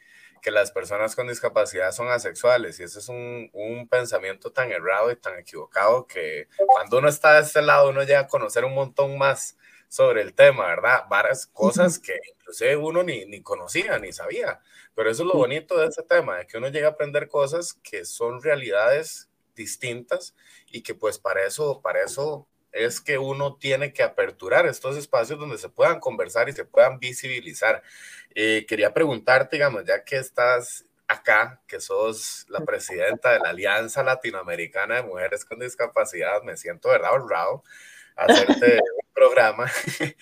que 0.42 0.52
las 0.52 0.72
personas 0.72 1.16
con 1.16 1.28
discapacidad 1.28 1.92
son 1.92 2.10
asexuales 2.10 2.80
y 2.80 2.84
ese 2.84 3.00
es 3.00 3.10
un, 3.10 3.50
un, 3.52 3.90
pensamiento 3.90 4.52
tan 4.52 4.72
errado 4.72 5.12
y 5.12 5.18
tan 5.18 5.38
equivocado 5.38 6.08
que 6.08 6.48
cuando 6.66 7.00
uno 7.00 7.10
está 7.10 7.34
de 7.34 7.42
este 7.42 7.62
lado 7.62 7.90
uno 7.90 8.04
llega 8.04 8.22
a 8.22 8.28
conocer 8.28 8.64
un 8.64 8.74
montón 8.74 9.18
más 9.18 9.58
sobre 9.90 10.22
el 10.22 10.34
tema, 10.34 10.68
¿verdad? 10.68 11.04
Varias 11.10 11.48
cosas 11.48 12.00
que 12.00 12.18
inclusive 12.32 12.78
uno 12.78 13.04
ni, 13.04 13.26
ni 13.26 13.42
conocía, 13.42 14.00
ni 14.00 14.14
sabía. 14.14 14.62
Pero 14.96 15.10
eso 15.10 15.24
es 15.24 15.28
lo 15.28 15.34
bonito 15.34 15.78
de 15.78 15.88
este 15.88 16.04
tema, 16.04 16.38
de 16.38 16.48
que 16.48 16.58
uno 16.58 16.70
llega 16.70 16.88
a 16.88 16.92
aprender 16.92 17.28
cosas 17.28 17.74
que 17.84 18.06
son 18.06 18.42
realidades 18.42 19.30
distintas 19.56 20.36
y 20.72 20.84
que 20.84 20.96
pues 20.96 21.20
para 21.20 21.46
eso, 21.46 21.82
para 21.82 22.04
eso 22.04 22.48
es 22.72 23.02
que 23.02 23.18
uno 23.18 23.58
tiene 23.58 23.92
que 23.92 24.04
aperturar 24.04 24.68
estos 24.68 24.96
espacios 24.96 25.40
donde 25.40 25.58
se 25.58 25.70
puedan 25.70 26.00
conversar 26.00 26.50
y 26.50 26.54
se 26.54 26.66
puedan 26.66 27.00
visibilizar. 27.00 27.82
Eh, 28.36 28.66
quería 28.68 28.94
preguntarte, 28.94 29.56
digamos, 29.56 29.86
ya 29.86 30.04
que 30.04 30.18
estás 30.18 30.86
acá, 31.08 31.62
que 31.68 31.82
sos 31.82 32.46
la 32.50 32.60
presidenta 32.64 33.34
de 33.34 33.40
la 33.40 33.50
Alianza 33.50 34.04
Latinoamericana 34.04 34.98
de 34.98 35.04
Mujeres 35.04 35.44
con 35.44 35.60
Discapacidad, 35.60 36.44
me 36.44 36.56
siento, 36.56 36.90
¿verdad?, 36.90 37.14
honrado 37.14 37.64
hacerte 38.16 38.80
programa, 39.20 39.70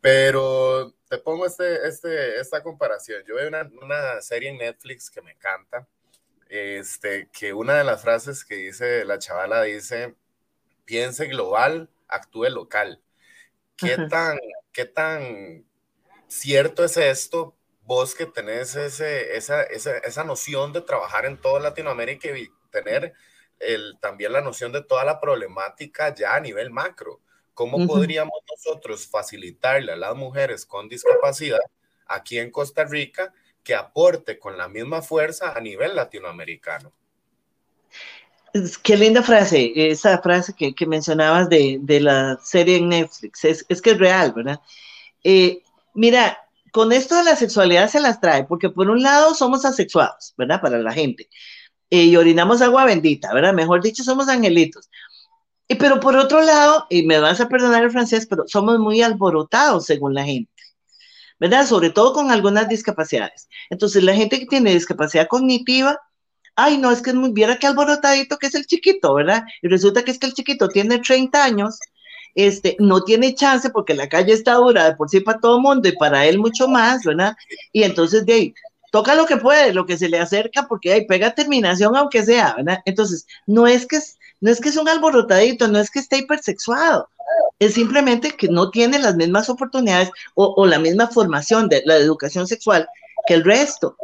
pero 0.00 0.94
te 1.08 1.18
pongo 1.18 1.46
este, 1.46 1.86
este, 1.86 2.40
esta 2.40 2.62
comparación. 2.62 3.24
Yo 3.26 3.34
veo 3.34 3.48
una, 3.48 3.68
una, 3.82 4.20
serie 4.20 4.50
en 4.50 4.58
Netflix 4.58 5.10
que 5.10 5.20
me 5.20 5.32
encanta, 5.32 5.86
este, 6.48 7.28
que 7.32 7.52
una 7.52 7.74
de 7.74 7.84
las 7.84 8.02
frases 8.02 8.44
que 8.44 8.54
dice 8.54 9.04
la 9.04 9.18
chavala 9.18 9.62
dice, 9.62 10.14
piense 10.84 11.26
global, 11.26 11.90
actúe 12.06 12.48
local. 12.50 13.02
¿Qué 13.76 13.98
tan, 14.08 14.38
qué 14.72 14.84
tan 14.84 15.64
cierto 16.28 16.84
es 16.84 16.96
esto 16.96 17.56
vos 17.82 18.14
que 18.14 18.26
tenés 18.26 18.74
ese, 18.76 19.36
esa, 19.36 19.62
esa, 19.64 19.98
esa 19.98 20.24
noción 20.24 20.72
de 20.72 20.80
trabajar 20.80 21.26
en 21.26 21.40
toda 21.40 21.60
Latinoamérica 21.60 22.28
y 22.28 22.48
tener 22.70 23.12
el, 23.58 23.98
también 24.00 24.32
la 24.32 24.40
noción 24.40 24.72
de 24.72 24.82
toda 24.82 25.04
la 25.04 25.20
problemática 25.20 26.14
ya 26.14 26.34
a 26.34 26.40
nivel 26.40 26.70
macro. 26.70 27.20
¿Cómo 27.56 27.86
podríamos 27.86 28.38
nosotros 28.50 29.06
facilitarle 29.06 29.90
a 29.90 29.96
las 29.96 30.14
mujeres 30.14 30.66
con 30.66 30.90
discapacidad 30.90 31.58
aquí 32.06 32.38
en 32.38 32.50
Costa 32.50 32.84
Rica 32.84 33.32
que 33.64 33.74
aporte 33.74 34.38
con 34.38 34.58
la 34.58 34.68
misma 34.68 35.00
fuerza 35.00 35.54
a 35.54 35.60
nivel 35.62 35.96
latinoamericano? 35.96 36.92
Qué 38.82 38.98
linda 38.98 39.22
frase, 39.22 39.72
esa 39.74 40.18
frase 40.18 40.52
que, 40.52 40.74
que 40.74 40.84
mencionabas 40.84 41.48
de, 41.48 41.78
de, 41.80 42.00
la 42.00 42.38
serie 42.44 42.76
en 42.76 42.90
Netflix, 42.90 43.42
es, 43.46 43.64
es 43.70 43.80
que 43.80 43.92
es 43.92 43.98
real, 43.98 44.34
¿verdad? 44.34 44.60
Eh, 45.24 45.62
mira, 45.94 46.38
con 46.72 46.92
esto 46.92 47.16
de 47.16 47.24
la 47.24 47.36
sexualidad 47.36 47.88
se 47.88 48.00
las 48.00 48.20
trae, 48.20 48.44
porque 48.44 48.68
por 48.68 48.90
un 48.90 49.02
lado 49.02 49.34
somos 49.34 49.64
asexuados, 49.64 50.34
¿verdad? 50.36 50.60
Para 50.60 50.76
la 50.76 50.92
gente, 50.92 51.30
eh, 51.88 52.04
y 52.04 52.16
orinamos 52.16 52.60
agua 52.60 52.84
bendita, 52.84 53.32
¿verdad? 53.32 53.54
Mejor 53.54 53.82
dicho, 53.82 54.04
somos 54.04 54.28
angelitos. 54.28 54.90
Y, 55.68 55.74
pero 55.76 56.00
por 56.00 56.16
otro 56.16 56.40
lado, 56.42 56.86
y 56.90 57.04
me 57.04 57.18
vas 57.18 57.40
a 57.40 57.48
perdonar 57.48 57.82
el 57.82 57.90
francés, 57.90 58.26
pero 58.28 58.44
somos 58.46 58.78
muy 58.78 59.02
alborotados 59.02 59.86
según 59.86 60.14
la 60.14 60.24
gente, 60.24 60.50
¿verdad? 61.40 61.66
Sobre 61.66 61.90
todo 61.90 62.12
con 62.12 62.30
algunas 62.30 62.68
discapacidades. 62.68 63.48
Entonces, 63.70 64.02
la 64.04 64.14
gente 64.14 64.38
que 64.38 64.46
tiene 64.46 64.72
discapacidad 64.72 65.28
cognitiva, 65.28 65.98
ay, 66.54 66.78
no, 66.78 66.90
es 66.90 67.02
que 67.02 67.10
es 67.10 67.16
muy, 67.16 67.32
viera 67.32 67.58
qué 67.58 67.66
alborotadito 67.66 68.38
que 68.38 68.46
es 68.46 68.54
el 68.54 68.66
chiquito, 68.66 69.14
¿verdad? 69.14 69.44
Y 69.62 69.68
resulta 69.68 70.04
que 70.04 70.12
es 70.12 70.18
que 70.18 70.26
el 70.26 70.34
chiquito 70.34 70.68
tiene 70.68 70.98
30 71.00 71.44
años, 71.44 71.78
este, 72.34 72.76
no 72.78 73.02
tiene 73.02 73.34
chance 73.34 73.70
porque 73.70 73.94
la 73.94 74.08
calle 74.08 74.32
está 74.32 74.54
dura 74.54 74.84
de 74.90 74.96
por 74.96 75.08
sí 75.08 75.20
para 75.20 75.40
todo 75.40 75.56
el 75.56 75.62
mundo 75.62 75.88
y 75.88 75.96
para 75.96 76.26
él 76.26 76.38
mucho 76.38 76.68
más, 76.68 77.02
¿verdad? 77.04 77.34
Y 77.72 77.82
entonces 77.82 78.24
de 78.26 78.32
ahí, 78.32 78.54
toca 78.92 79.14
lo 79.14 79.26
que 79.26 79.36
puede, 79.36 79.72
lo 79.72 79.86
que 79.86 79.98
se 79.98 80.08
le 80.08 80.18
acerca, 80.18 80.66
porque 80.68 80.92
ahí 80.92 81.06
pega 81.06 81.34
terminación 81.34 81.96
aunque 81.96 82.22
sea, 82.22 82.54
¿verdad? 82.56 82.80
Entonces, 82.84 83.26
no 83.46 83.66
es 83.66 83.86
que 83.86 83.98
no 84.46 84.52
es 84.52 84.60
que 84.60 84.68
es 84.68 84.76
un 84.76 84.88
alborotadito, 84.88 85.66
no 85.66 85.80
es 85.80 85.90
que 85.90 85.98
esté 85.98 86.18
hipersexuado, 86.18 87.08
es 87.58 87.74
simplemente 87.74 88.30
que 88.30 88.46
no 88.46 88.70
tiene 88.70 88.96
las 89.00 89.16
mismas 89.16 89.50
oportunidades 89.50 90.12
o, 90.36 90.64
la 90.66 90.78
misma 90.78 91.08
formación 91.08 91.68
de 91.68 91.82
la 91.84 91.96
educación 91.96 92.46
sexual 92.46 92.88
que 93.26 93.34
el 93.34 93.42
resto. 93.42 93.96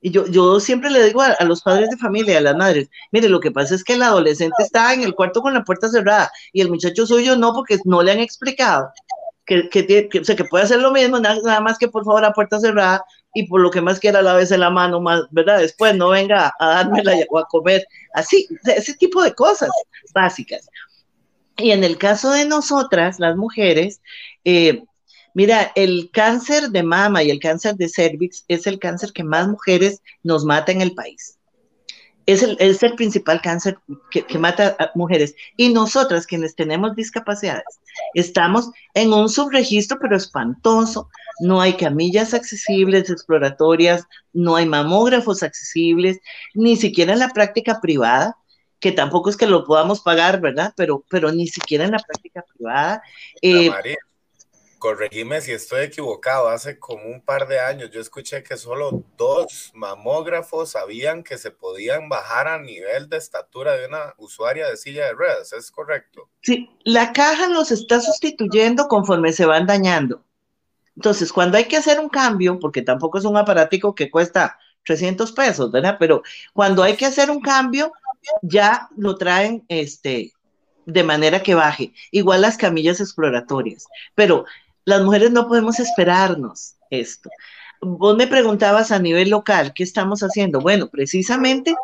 Y 0.00 0.12
yo, 0.12 0.28
yo 0.28 0.60
siempre 0.60 0.88
le 0.88 1.02
digo 1.02 1.20
a, 1.20 1.32
a, 1.32 1.44
los 1.44 1.62
padres 1.62 1.90
de 1.90 1.96
familia, 1.96 2.38
a 2.38 2.42
las 2.42 2.56
madres, 2.56 2.88
mire, 3.10 3.28
lo 3.28 3.40
que 3.40 3.50
pasa 3.50 3.74
es 3.74 3.82
que 3.82 3.94
el 3.94 4.02
adolescente 4.04 4.62
está 4.62 4.94
en 4.94 5.02
el 5.02 5.16
cuarto 5.16 5.42
con 5.42 5.52
la 5.52 5.64
puerta 5.64 5.88
cerrada 5.88 6.30
y 6.52 6.60
el 6.60 6.70
muchacho 6.70 7.04
suyo 7.04 7.36
no, 7.36 7.52
porque 7.52 7.80
no 7.84 8.00
le 8.04 8.12
han 8.12 8.20
explicado 8.20 8.92
que, 9.48 9.68
que, 9.68 10.08
que, 10.08 10.20
o 10.20 10.24
sea, 10.24 10.36
que 10.36 10.44
puede 10.44 10.64
hacer 10.64 10.78
lo 10.78 10.92
mismo, 10.92 11.18
nada, 11.18 11.40
nada, 11.42 11.60
más 11.60 11.78
que 11.78 11.88
por 11.88 12.04
favor 12.04 12.24
a 12.24 12.32
puerta 12.32 12.60
cerrada 12.60 13.04
y 13.34 13.46
por 13.48 13.60
lo 13.60 13.70
que 13.70 13.80
más 13.80 13.98
quiera 13.98 14.22
lávese 14.22 14.58
la 14.58 14.70
mano, 14.70 15.00
más, 15.00 15.22
¿verdad? 15.30 15.58
Después 15.58 15.96
no 15.96 16.10
venga 16.10 16.54
a 16.60 16.66
dármela 16.68 17.16
o 17.30 17.38
a 17.38 17.46
comer, 17.46 17.86
así, 18.14 18.46
ese 18.64 18.94
tipo 18.94 19.22
de 19.22 19.34
cosas 19.34 19.70
básicas. 20.14 20.68
Y 21.56 21.72
en 21.72 21.82
el 21.82 21.98
caso 21.98 22.30
de 22.30 22.44
nosotras, 22.44 23.18
las 23.18 23.36
mujeres, 23.36 24.00
eh, 24.44 24.84
Mira, 25.34 25.70
el 25.76 26.10
cáncer 26.12 26.70
de 26.70 26.82
mama 26.82 27.22
y 27.22 27.30
el 27.30 27.38
cáncer 27.38 27.76
de 27.76 27.88
cervix 27.88 28.44
es 28.48 28.66
el 28.66 28.80
cáncer 28.80 29.12
que 29.12 29.22
más 29.22 29.46
mujeres 29.46 30.02
nos 30.24 30.44
mata 30.44 30.72
en 30.72 30.80
el 30.80 30.94
país. 30.94 31.37
Es 32.28 32.42
el, 32.42 32.58
es 32.60 32.82
el 32.82 32.94
principal 32.94 33.40
cáncer 33.40 33.78
que, 34.10 34.22
que, 34.22 34.38
mata 34.38 34.76
a 34.78 34.90
mujeres. 34.94 35.34
Y 35.56 35.72
nosotras, 35.72 36.26
quienes 36.26 36.54
tenemos 36.54 36.94
discapacidades, 36.94 37.80
estamos 38.12 38.70
en 38.92 39.14
un 39.14 39.30
subregistro, 39.30 39.98
pero 39.98 40.14
espantoso. 40.14 41.08
No 41.40 41.62
hay 41.62 41.72
camillas 41.72 42.34
accesibles, 42.34 43.08
exploratorias, 43.08 44.04
no 44.34 44.56
hay 44.56 44.66
mamógrafos 44.66 45.42
accesibles, 45.42 46.18
ni 46.52 46.76
siquiera 46.76 47.14
en 47.14 47.20
la 47.20 47.30
práctica 47.30 47.80
privada, 47.80 48.36
que 48.78 48.92
tampoco 48.92 49.30
es 49.30 49.38
que 49.38 49.46
lo 49.46 49.64
podamos 49.64 50.02
pagar, 50.02 50.38
¿verdad? 50.38 50.74
Pero, 50.76 51.06
pero 51.08 51.32
ni 51.32 51.46
siquiera 51.46 51.86
en 51.86 51.92
la 51.92 51.98
práctica 51.98 52.44
privada. 52.54 53.02
Eh, 53.40 53.70
corregime 54.78 55.40
si 55.40 55.52
estoy 55.52 55.84
equivocado, 55.84 56.48
hace 56.48 56.78
como 56.78 57.04
un 57.04 57.20
par 57.20 57.48
de 57.48 57.60
años 57.60 57.90
yo 57.90 58.00
escuché 58.00 58.42
que 58.42 58.56
solo 58.56 59.04
dos 59.16 59.70
mamógrafos 59.74 60.70
sabían 60.70 61.22
que 61.22 61.38
se 61.38 61.50
podían 61.50 62.08
bajar 62.08 62.48
a 62.48 62.58
nivel 62.58 63.08
de 63.08 63.16
estatura 63.16 63.76
de 63.76 63.86
una 63.86 64.14
usuaria 64.18 64.68
de 64.68 64.76
silla 64.76 65.06
de 65.06 65.12
ruedas, 65.12 65.52
¿es 65.52 65.70
correcto? 65.70 66.28
Sí, 66.42 66.70
la 66.84 67.12
caja 67.12 67.48
los 67.48 67.70
está 67.70 68.00
sustituyendo 68.00 68.88
conforme 68.88 69.32
se 69.32 69.46
van 69.46 69.66
dañando. 69.66 70.24
Entonces, 70.96 71.32
cuando 71.32 71.58
hay 71.58 71.66
que 71.66 71.76
hacer 71.76 72.00
un 72.00 72.08
cambio, 72.08 72.58
porque 72.58 72.82
tampoco 72.82 73.18
es 73.18 73.24
un 73.24 73.36
aparatico 73.36 73.94
que 73.94 74.10
cuesta 74.10 74.58
300 74.84 75.30
pesos, 75.32 75.70
¿verdad? 75.70 75.96
Pero 75.98 76.22
cuando 76.52 76.82
hay 76.82 76.96
que 76.96 77.06
hacer 77.06 77.30
un 77.30 77.40
cambio, 77.40 77.92
ya 78.42 78.88
lo 78.96 79.16
traen 79.16 79.64
este, 79.68 80.32
de 80.86 81.04
manera 81.04 81.42
que 81.42 81.54
baje. 81.54 81.92
Igual 82.10 82.40
las 82.40 82.56
camillas 82.56 83.00
exploratorias. 83.00 83.86
Pero 84.14 84.46
las 84.88 85.02
mujeres 85.02 85.30
no 85.30 85.46
podemos 85.46 85.78
esperarnos 85.80 86.76
esto. 86.88 87.28
Vos 87.82 88.16
me 88.16 88.26
preguntabas 88.26 88.90
a 88.90 88.98
nivel 88.98 89.28
local, 89.28 89.72
¿qué 89.74 89.82
estamos 89.82 90.20
haciendo? 90.22 90.60
Bueno, 90.60 90.88
precisamente, 90.88 91.74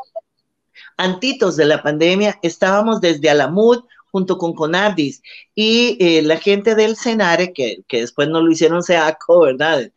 antitos 0.96 1.56
de 1.56 1.66
la 1.66 1.82
pandemia, 1.82 2.38
estábamos 2.42 3.02
desde 3.02 3.28
Alamud 3.28 3.84
junto 4.10 4.38
con 4.38 4.54
Conardis 4.54 5.20
y 5.54 5.98
eh, 6.00 6.22
la 6.22 6.38
gente 6.38 6.74
del 6.74 6.96
Senare, 6.96 7.52
que, 7.52 7.84
que 7.88 8.00
después 8.00 8.28
no 8.28 8.40
lo 8.40 8.50
hicieron 8.50 8.82
SEACO, 8.82 9.40
¿verdad? 9.40 9.92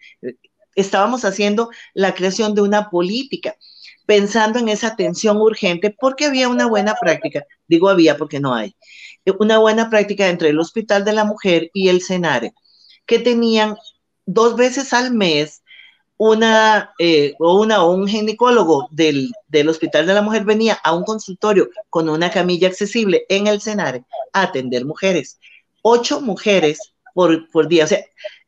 Estábamos 0.76 1.24
haciendo 1.24 1.70
la 1.94 2.14
creación 2.14 2.56
de 2.56 2.62
una 2.62 2.90
política 2.90 3.56
pensando 4.06 4.60
en 4.60 4.68
esa 4.68 4.88
atención 4.88 5.38
urgente 5.38 5.96
porque 5.98 6.26
había 6.26 6.50
una 6.50 6.68
buena 6.68 6.96
práctica, 7.00 7.46
digo 7.70 7.88
había 7.88 8.18
porque 8.18 8.42
no 8.42 8.54
hay, 8.54 8.76
una 9.40 9.60
buena 9.60 9.90
práctica 9.90 10.28
entre 10.28 10.50
el 10.50 10.60
Hospital 10.60 11.06
de 11.06 11.14
la 11.14 11.24
Mujer 11.24 11.72
y 11.74 11.88
el 11.88 12.02
Senare 12.02 12.54
que 13.08 13.20
tenían 13.20 13.78
dos 14.26 14.56
veces 14.56 14.94
al 14.94 15.12
mes 15.14 15.64
una, 16.18 16.94
eh, 17.00 17.34
o 17.40 17.62
una 17.62 17.84
o 17.84 17.94
un 17.94 18.08
ginecólogo 18.08 18.88
del, 18.92 19.32
del, 19.48 19.70
Hospital 19.70 20.06
de 20.06 20.14
la 20.14 20.22
Mujer 20.22 20.44
venía 20.44 20.74
a 20.84 20.94
un 20.96 21.04
consultorio 21.04 21.70
con 21.90 22.10
una 22.10 22.32
camilla 22.32 22.68
accesible 22.68 23.26
en 23.30 23.48
el 23.48 23.62
Senare 23.62 24.04
a 24.34 24.44
atender 24.44 24.84
mujeres. 24.84 25.40
Ocho 25.84 26.22
mujeres 26.22 26.80
por, 27.14 27.50
por 27.50 27.68
día, 27.68 27.86
o 27.86 27.88
sea, 27.88 28.04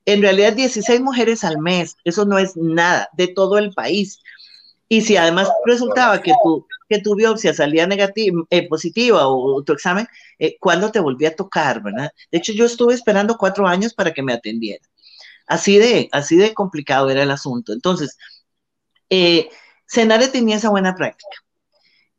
en 0.05 0.21
realidad 0.21 0.53
16 0.53 1.01
mujeres 1.01 1.43
al 1.43 1.59
mes, 1.59 1.95
eso 2.03 2.25
no 2.25 2.39
es 2.39 2.57
nada 2.57 3.09
de 3.13 3.27
todo 3.27 3.57
el 3.59 3.71
país. 3.73 4.19
Y 4.87 5.01
si 5.01 5.17
además 5.17 5.49
resultaba 5.65 6.21
que 6.21 6.33
tu, 6.43 6.65
que 6.89 6.99
tu 6.99 7.15
biopsia 7.15 7.53
salía 7.53 7.87
negativa, 7.87 8.43
eh, 8.49 8.67
positiva 8.67 9.27
o, 9.27 9.63
tu 9.63 9.73
examen, 9.73 10.07
eh, 10.39 10.57
¿cuándo 10.59 10.91
te 10.91 10.99
volvía 10.99 11.29
a 11.29 11.35
tocar, 11.35 11.81
verdad? 11.83 12.11
De 12.31 12.39
hecho, 12.39 12.51
yo 12.53 12.65
estuve 12.65 12.93
esperando 12.95 13.37
cuatro 13.37 13.67
años 13.67 13.93
para 13.93 14.13
que 14.13 14.23
me 14.23 14.33
atendiera. 14.33 14.83
Así 15.47 15.77
de, 15.77 16.09
así 16.11 16.35
de 16.37 16.53
complicado 16.53 17.09
era 17.09 17.23
el 17.23 17.31
asunto. 17.31 17.73
Entonces, 17.73 18.17
eh, 19.09 19.49
tenía 20.31 20.57
esa 20.57 20.69
buena 20.69 20.95
práctica. 20.95 21.37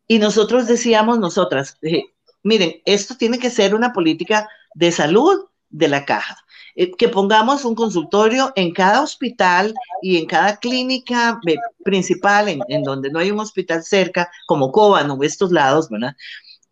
Y 0.07 0.19
nosotros 0.19 0.67
decíamos, 0.67 1.19
nosotras, 1.19 1.77
eh, 1.83 2.05
miren, 2.43 2.83
esto 2.85 3.17
tiene 3.17 3.39
que 3.39 3.51
ser 3.51 3.75
una 3.75 3.93
política 3.93 4.49
de 4.75 4.93
salud 4.93 5.47
de 5.69 5.89
la 5.89 6.05
caja. 6.05 6.37
Eh, 6.77 6.93
que 6.97 7.09
pongamos 7.09 7.65
un 7.65 7.75
consultorio 7.75 8.53
en 8.57 8.73
cada 8.73 9.03
hospital 9.03 9.75
y 10.03 10.17
en 10.19 10.27
cada 10.27 10.59
clínica 10.59 11.41
eh, 11.47 11.57
principal, 11.85 12.49
en, 12.49 12.83
donde 12.83 13.11
no 13.11 13.19
hay 13.19 13.31
un 13.31 13.41
hospital 13.41 13.83
cerca, 13.85 14.31
como 14.47 14.73
Cobano 14.73 15.15
o 15.15 15.23
estos 15.25 15.51
lados, 15.53 15.89
¿verdad? 15.91 16.15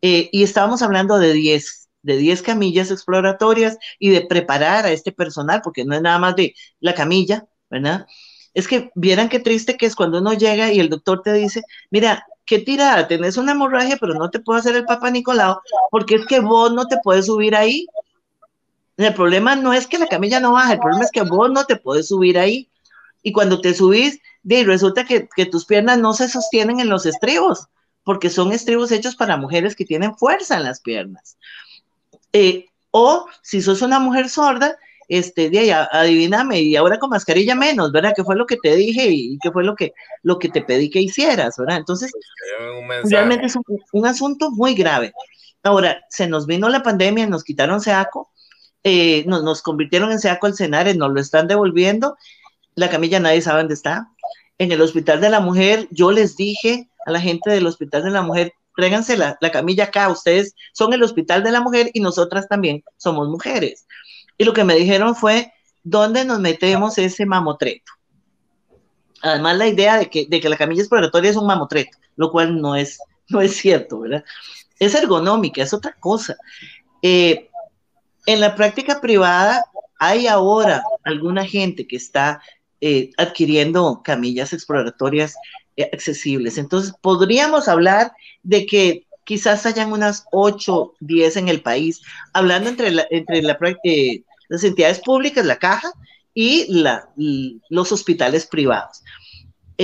Eh, 0.03 0.29
y 0.33 0.43
estábamos 0.43 0.83
hablando 0.83 1.19
de 1.19 1.33
10, 1.33 1.89
de 2.03 2.17
10 2.17 2.43
camillas 2.43 2.91
exploratorias 2.91 3.79
y 3.99 4.11
de 4.11 4.23
preparar 4.23 4.87
a 4.87 4.93
este 4.93 5.13
personal, 5.13 5.61
porque 5.63 5.85
no 5.85 5.95
es 5.95 6.03
nada 6.03 6.19
más 6.19 6.37
de 6.37 6.55
la 6.81 6.95
camilla, 6.95 7.47
¿verdad? 7.71 8.07
Es 8.55 8.69
que 8.69 8.91
vieran 8.95 9.29
qué 9.29 9.41
triste 9.41 9.77
que 9.77 9.87
es 9.87 9.97
cuando 9.97 10.19
uno 10.19 10.33
llega 10.35 10.73
y 10.73 10.81
el 10.81 10.89
doctor 10.89 11.23
te 11.23 11.33
dice, 11.33 11.63
mira, 11.91 12.25
qué 12.49 12.59
tirada, 12.59 13.07
tenés 13.07 13.37
una 13.37 13.53
hemorragia, 13.53 13.99
pero 14.01 14.15
no 14.15 14.31
te 14.31 14.41
puedo 14.41 14.59
hacer 14.59 14.75
el 14.75 14.87
Papa 14.87 15.11
Nicolau, 15.11 15.61
porque 15.91 16.17
es 16.17 16.27
que 16.27 16.41
vos 16.41 16.73
no 16.73 16.87
te 16.87 16.97
puedes 17.05 17.27
subir 17.27 17.55
ahí, 17.55 17.87
el 19.07 19.15
problema 19.15 19.55
no 19.55 19.73
es 19.73 19.87
que 19.87 19.99
la 19.99 20.09
camilla 20.09 20.41
no 20.41 20.53
baja, 20.53 20.73
el 20.73 20.81
problema 20.81 21.05
es 21.05 21.11
que 21.13 21.23
vos 21.23 21.51
no 21.51 21.65
te 21.65 21.77
puedes 21.77 22.09
subir 22.09 22.39
ahí. 22.39 22.69
Y 23.23 23.33
cuando 23.33 23.61
te 23.61 23.75
subís, 23.75 24.21
de, 24.43 24.65
resulta 24.65 25.05
que, 25.05 25.29
que 25.35 25.47
tus 25.47 25.65
piernas 25.65 25.99
no 25.99 26.13
se 26.13 26.29
sostienen 26.29 26.81
en 26.81 26.89
los 26.89 27.07
estribos, 27.07 27.67
porque 28.05 28.31
son 28.31 28.53
estribos 28.53 28.91
hechos 28.91 29.17
para 29.17 29.37
mujeres 29.37 29.77
que 29.77 29.85
tienen 29.85 30.17
fuerza 30.17 30.57
en 30.57 30.65
las 30.65 30.81
piernas. 30.81 31.37
Eh, 32.33 32.67
o 32.91 33.27
si 33.43 33.63
sos 33.63 33.83
una 33.83 33.99
mujer 33.99 34.29
sorda, 34.29 34.77
este, 35.09 35.49
de 35.49 35.59
ahí, 35.59 35.71
adivíname, 35.71 36.61
y 36.61 36.77
ahora 36.77 36.99
con 36.99 37.11
mascarilla 37.11 37.55
menos, 37.55 37.93
¿verdad? 37.93 38.13
¿Qué 38.15 38.25
fue 38.25 38.37
lo 38.37 38.47
que 38.47 38.57
te 38.57 38.77
dije 38.77 39.09
y 39.09 39.39
qué 39.39 39.51
fue 39.51 39.65
lo 39.65 39.75
que, 39.75 39.95
lo 40.23 40.39
que 40.39 40.49
te 40.49 40.63
pedí 40.63 40.91
que 40.91 41.01
hicieras, 41.01 41.57
¿verdad? 41.57 41.79
Entonces, 41.79 42.11
pues 43.01 43.11
realmente 43.11 43.47
es 43.47 43.57
un, 43.57 43.65
un, 43.93 44.07
asunto 44.07 44.51
muy 44.51 44.75
grave. 44.75 45.13
Ahora, 45.63 46.05
se 46.11 46.27
nos 46.27 46.47
vino 46.47 46.69
la 46.69 46.83
pandemia, 46.83 47.27
nos 47.27 47.43
quitaron 47.43 47.81
SEACO, 47.81 48.31
eh, 48.85 49.25
nos, 49.27 49.63
convirtieron 49.63 50.13
en 50.13 50.21
SEACO 50.21 50.53
Senare, 50.53 50.95
nos 50.95 51.13
lo 51.13 51.21
están 51.21 51.49
devolviendo, 51.49 52.17
la 52.75 52.89
camilla 52.89 53.21
nadie 53.21 53.43
sabe 53.43 53.61
dónde 53.61 53.75
está. 53.75 54.09
En 54.59 54.73
el 54.73 54.81
Hospital 54.81 55.21
de 55.21 55.31
la 55.31 55.41
Mujer, 55.41 55.89
yo 55.91 56.11
les 56.11 56.37
dije 56.37 56.89
a 57.07 57.11
la 57.11 57.21
gente 57.21 57.51
del 57.51 57.67
Hospital 57.67 58.05
de 58.05 58.11
la 58.11 58.23
Mujer, 58.23 58.53
tráiganse 58.77 59.17
la, 59.17 59.37
la 59.41 59.51
camilla 59.51 59.85
acá, 59.85 60.09
ustedes 60.09 60.55
son 60.73 60.93
el 60.93 61.03
Hospital 61.03 61.43
de 61.43 61.51
la 61.51 61.61
Mujer 61.61 61.91
y 61.93 62.01
nosotras 62.01 62.49
también 62.49 62.83
somos 62.97 63.29
mujeres. 63.29 63.87
Y 64.37 64.45
lo 64.45 64.53
que 64.53 64.65
me 64.65 64.75
dijeron 64.75 65.17
fue, 65.17 65.53
¿dónde 65.83 66.25
nos 66.25 66.39
metemos 66.39 66.99
ese 66.99 67.27
mamotreto? 67.27 67.93
Además, 69.23 69.57
la 69.57 69.67
idea 69.67 69.99
de 69.99 70.09
que, 70.09 70.27
de 70.29 70.41
que 70.41 70.49
la 70.49 70.57
camilla 70.57 70.83
exploratoria 70.83 71.31
es 71.31 71.37
un 71.37 71.47
mamotreto, 71.47 71.99
lo 72.17 72.31
cual 72.31 72.61
no 72.61 72.77
es, 72.77 72.99
no 73.29 73.41
es 73.41 73.57
cierto, 73.57 74.01
¿verdad? 74.01 74.25
Es 74.79 74.95
ergonómica, 74.95 75.63
es 75.63 75.75
otra 75.75 75.93
cosa. 75.99 76.37
Eh, 77.03 77.49
en 78.29 78.43
la 78.43 78.55
práctica 78.55 79.01
privada 79.01 79.65
hay 79.99 80.27
ahora 80.27 80.83
alguna 81.03 81.47
gente 81.47 81.87
que 81.87 81.97
está 81.97 82.43
eh, 82.83 83.09
adquiriendo 83.17 84.03
camillas 84.05 84.53
exploratorias 84.53 85.35
eh, 85.79 85.89
accesibles. 85.95 86.59
Entonces, 86.59 86.93
podríamos 87.01 87.69
hablar 87.69 88.13
de 88.43 88.67
que 88.67 89.07
quizás 89.25 89.65
hayan 89.65 89.93
unas 89.93 90.27
8, 90.31 90.93
10 91.01 91.37
en 91.39 91.49
el 91.49 91.63
país, 91.63 92.03
hablando 92.35 92.69
entre, 92.69 92.89
eh, 92.89 94.23
las 94.51 94.63
entidades 94.63 95.01
públicas, 95.01 95.47
la 95.47 95.59
caja, 95.59 95.91
y, 96.35 96.67
los 97.71 97.91
hospitales 97.91 98.47
privados. 98.47 99.03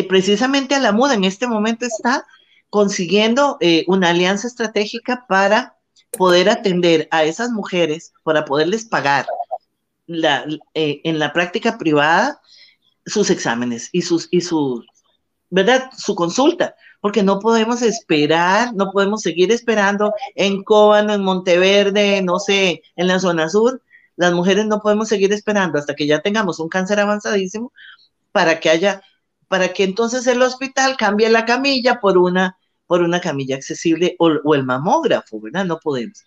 Precisamente 0.09 0.75
a 0.75 1.15
en 1.15 1.25
este 1.25 1.49
momento 1.49 1.85
está 1.87 2.25
consiguiendo 2.71 3.59
una 3.89 4.11
alianza 4.11 4.47
estratégica 4.47 5.25
para 5.29 5.74
poder 6.17 6.49
atender 6.49 7.09
a 7.11 7.25
esas 7.25 7.51
mujeres, 7.51 8.13
para 8.23 8.45
poderles 8.45 8.85
pagar 8.85 9.27
la, 10.07 10.45
eh, 10.75 11.01
en 11.05 11.19
la 11.19 11.33
práctica 11.33 11.79
privada 11.79 12.41
sus 13.07 13.31
exámenes 13.31 13.89
y 13.93 14.03
sus, 14.03 14.29
y 14.31 14.41
su, 14.41 14.85
¿verdad? 15.51 15.91
Su 15.97 16.15
consulta, 16.15 16.75
porque 17.01 17.23
no 17.23 17.39
podemos 17.39 17.83
esperar, 17.83 18.75
no 18.75 18.91
podemos 18.91 19.23
seguir 19.23 19.53
esperando 19.53 20.13
en 20.35 20.63
Cóbano, 20.65 21.15
en 21.15 21.23
Monteverde, 21.23 22.23
no 22.23 22.39
sé, 22.39 22.83
en 22.97 23.09
la 23.09 23.21
zona 23.21 23.49
sur. 23.49 23.83
Las 24.17 24.33
mujeres 24.33 24.67
no 24.67 24.81
podemos 24.81 25.09
seguir 25.09 25.33
esperando 25.33 25.79
hasta 25.79 25.95
que 25.95 26.07
ya 26.07 26.23
tengamos 26.23 26.61
un 26.61 26.69
cáncer 26.69 27.01
avanzadísimo 27.01 27.73
para 28.33 28.61
que 28.61 28.71
haya, 28.71 29.03
para 29.49 29.73
que 29.73 29.85
entonces 29.85 30.27
el 30.27 30.43
hospital 30.43 30.97
cambie 30.97 31.29
la 31.29 31.45
camilla 31.45 32.01
por 32.01 32.19
una, 32.19 32.57
por 32.95 33.03
una 33.03 33.21
camilla 33.21 33.57
accesible 33.57 34.15
o, 34.21 34.29
o 34.45 34.55
el 34.55 34.63
mamógrafo, 34.63 35.41
¿verdad? 35.41 35.65
No 35.65 35.81
podemos. 35.81 36.25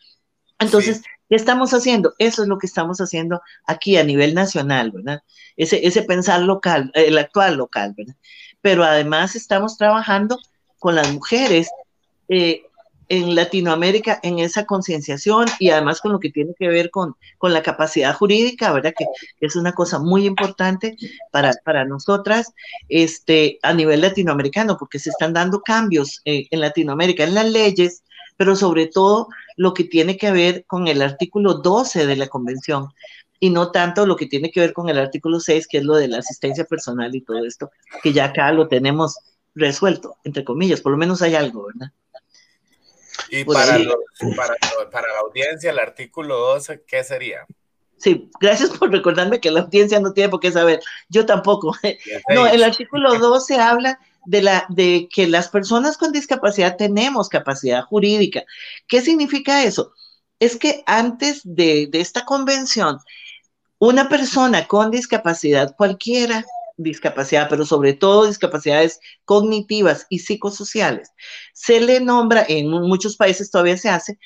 Entonces, 0.59 0.97
sí. 0.97 1.03
¿qué 1.29 1.37
estamos 1.37 1.73
haciendo? 1.73 2.13
Eso 2.19 2.41
es 2.41 2.49
lo 2.49 2.57
que 2.57 2.67
estamos 2.67 2.99
haciendo 2.99 3.41
aquí 3.65 3.95
a 3.95 4.03
nivel 4.03 4.33
nacional, 4.33 4.91
¿verdad? 4.91 5.21
Ese, 5.55 5.87
ese 5.87 6.03
pensar 6.03 6.41
local, 6.41 6.91
el 6.93 7.17
actual 7.17 7.55
local, 7.55 7.93
¿verdad? 7.95 8.17
Pero 8.59 8.83
además 8.83 9.37
estamos 9.37 9.77
trabajando 9.77 10.37
con 10.77 10.95
las 10.95 11.09
mujeres 11.13 11.69
eh, 12.27 12.63
en 13.09 13.35
Latinoamérica 13.35 14.19
en 14.23 14.39
esa 14.39 14.65
concienciación 14.65 15.47
y 15.59 15.69
además 15.69 16.01
con 16.01 16.11
lo 16.11 16.19
que 16.19 16.29
tiene 16.29 16.53
que 16.57 16.67
ver 16.67 16.89
con, 16.91 17.15
con 17.37 17.53
la 17.53 17.61
capacidad 17.61 18.13
jurídica, 18.13 18.71
¿verdad? 18.71 18.93
Que, 18.97 19.05
es 19.39 19.55
una 19.55 19.73
cosa 19.73 19.99
muy 19.99 20.25
importante 20.25 20.97
para, 21.31 21.53
para 21.63 21.85
nosotras 21.85 22.53
este, 22.89 23.59
a 23.61 23.73
nivel 23.73 24.01
latinoamericano, 24.01 24.77
porque 24.77 24.99
se 24.99 25.09
están 25.09 25.33
dando 25.33 25.61
cambios 25.61 26.21
eh, 26.25 26.47
en 26.51 26.59
Latinoamérica, 26.59 27.23
en 27.23 27.35
las 27.35 27.49
leyes, 27.49 28.03
pero 28.35 28.55
sobre 28.55 28.87
todo 28.87 29.27
lo 29.55 29.73
que 29.73 29.83
tiene 29.83 30.17
que 30.17 30.31
ver 30.31 30.65
con 30.65 30.87
el 30.87 31.01
artículo 31.01 31.55
12 31.55 32.05
de 32.05 32.15
la 32.15 32.27
convención 32.27 32.89
y 33.39 33.49
no 33.49 33.71
tanto 33.71 34.05
lo 34.05 34.15
que 34.15 34.25
tiene 34.25 34.51
que 34.51 34.59
ver 34.59 34.73
con 34.73 34.89
el 34.89 34.97
artículo 34.97 35.39
6, 35.39 35.67
que 35.67 35.77
es 35.77 35.83
lo 35.83 35.95
de 35.95 36.07
la 36.07 36.19
asistencia 36.19 36.65
personal 36.65 37.13
y 37.13 37.21
todo 37.21 37.45
esto, 37.45 37.71
que 38.01 38.13
ya 38.13 38.25
acá 38.25 38.51
lo 38.51 38.67
tenemos 38.67 39.17
resuelto, 39.55 40.17
entre 40.23 40.43
comillas, 40.43 40.81
por 40.81 40.91
lo 40.91 40.97
menos 40.97 41.21
hay 41.21 41.35
algo, 41.35 41.67
¿verdad? 41.67 41.91
Y 43.29 43.43
pues 43.43 43.57
para, 43.57 43.77
sí. 43.77 43.83
los, 43.83 44.35
para, 44.35 44.55
para, 44.91 45.13
la 45.13 45.19
audiencia, 45.19 45.71
el 45.71 45.79
artículo 45.79 46.37
12, 46.37 46.83
¿qué 46.87 47.03
sería? 47.03 47.45
Sí, 47.97 48.29
gracias 48.39 48.69
por 48.69 48.91
recordarme 48.91 49.39
que 49.39 49.51
la 49.51 49.61
audiencia 49.61 49.99
no 49.99 50.13
tiene 50.13 50.29
por 50.29 50.39
qué 50.39 50.51
saber. 50.51 50.79
Yo 51.09 51.25
tampoco. 51.25 51.75
No, 52.33 52.45
el 52.47 52.63
artículo 52.63 53.17
12 53.17 53.59
habla 53.59 53.99
de, 54.25 54.41
la, 54.41 54.65
de 54.69 55.07
que 55.11 55.27
las 55.27 55.49
personas 55.49 55.97
con 55.97 56.11
discapacidad 56.11 56.77
tenemos 56.77 57.29
capacidad 57.29 57.83
jurídica. 57.83 58.43
¿Qué 58.87 59.01
significa 59.01 59.63
eso? 59.63 59.93
Es 60.39 60.57
que 60.57 60.83
antes 60.85 61.41
de, 61.43 61.87
de 61.87 62.01
esta 62.01 62.25
convención, 62.25 62.99
una 63.79 64.09
persona 64.09 64.67
con 64.67 64.91
discapacidad 64.91 65.75
cualquiera 65.75 66.45
discapacidad, 66.77 67.49
pero 67.49 67.65
sobre 67.65 67.93
todo 67.93 68.27
discapacidades 68.27 68.99
cognitivas 69.25 70.05
y 70.09 70.19
psicosociales, 70.19 71.11
se 71.53 71.81
le 71.81 71.99
nombra, 71.99 72.45
en 72.47 72.69
muchos 72.69 73.17
países 73.17 73.51
todavía 73.51 73.77
se 73.77 73.89
hace, 73.89 74.19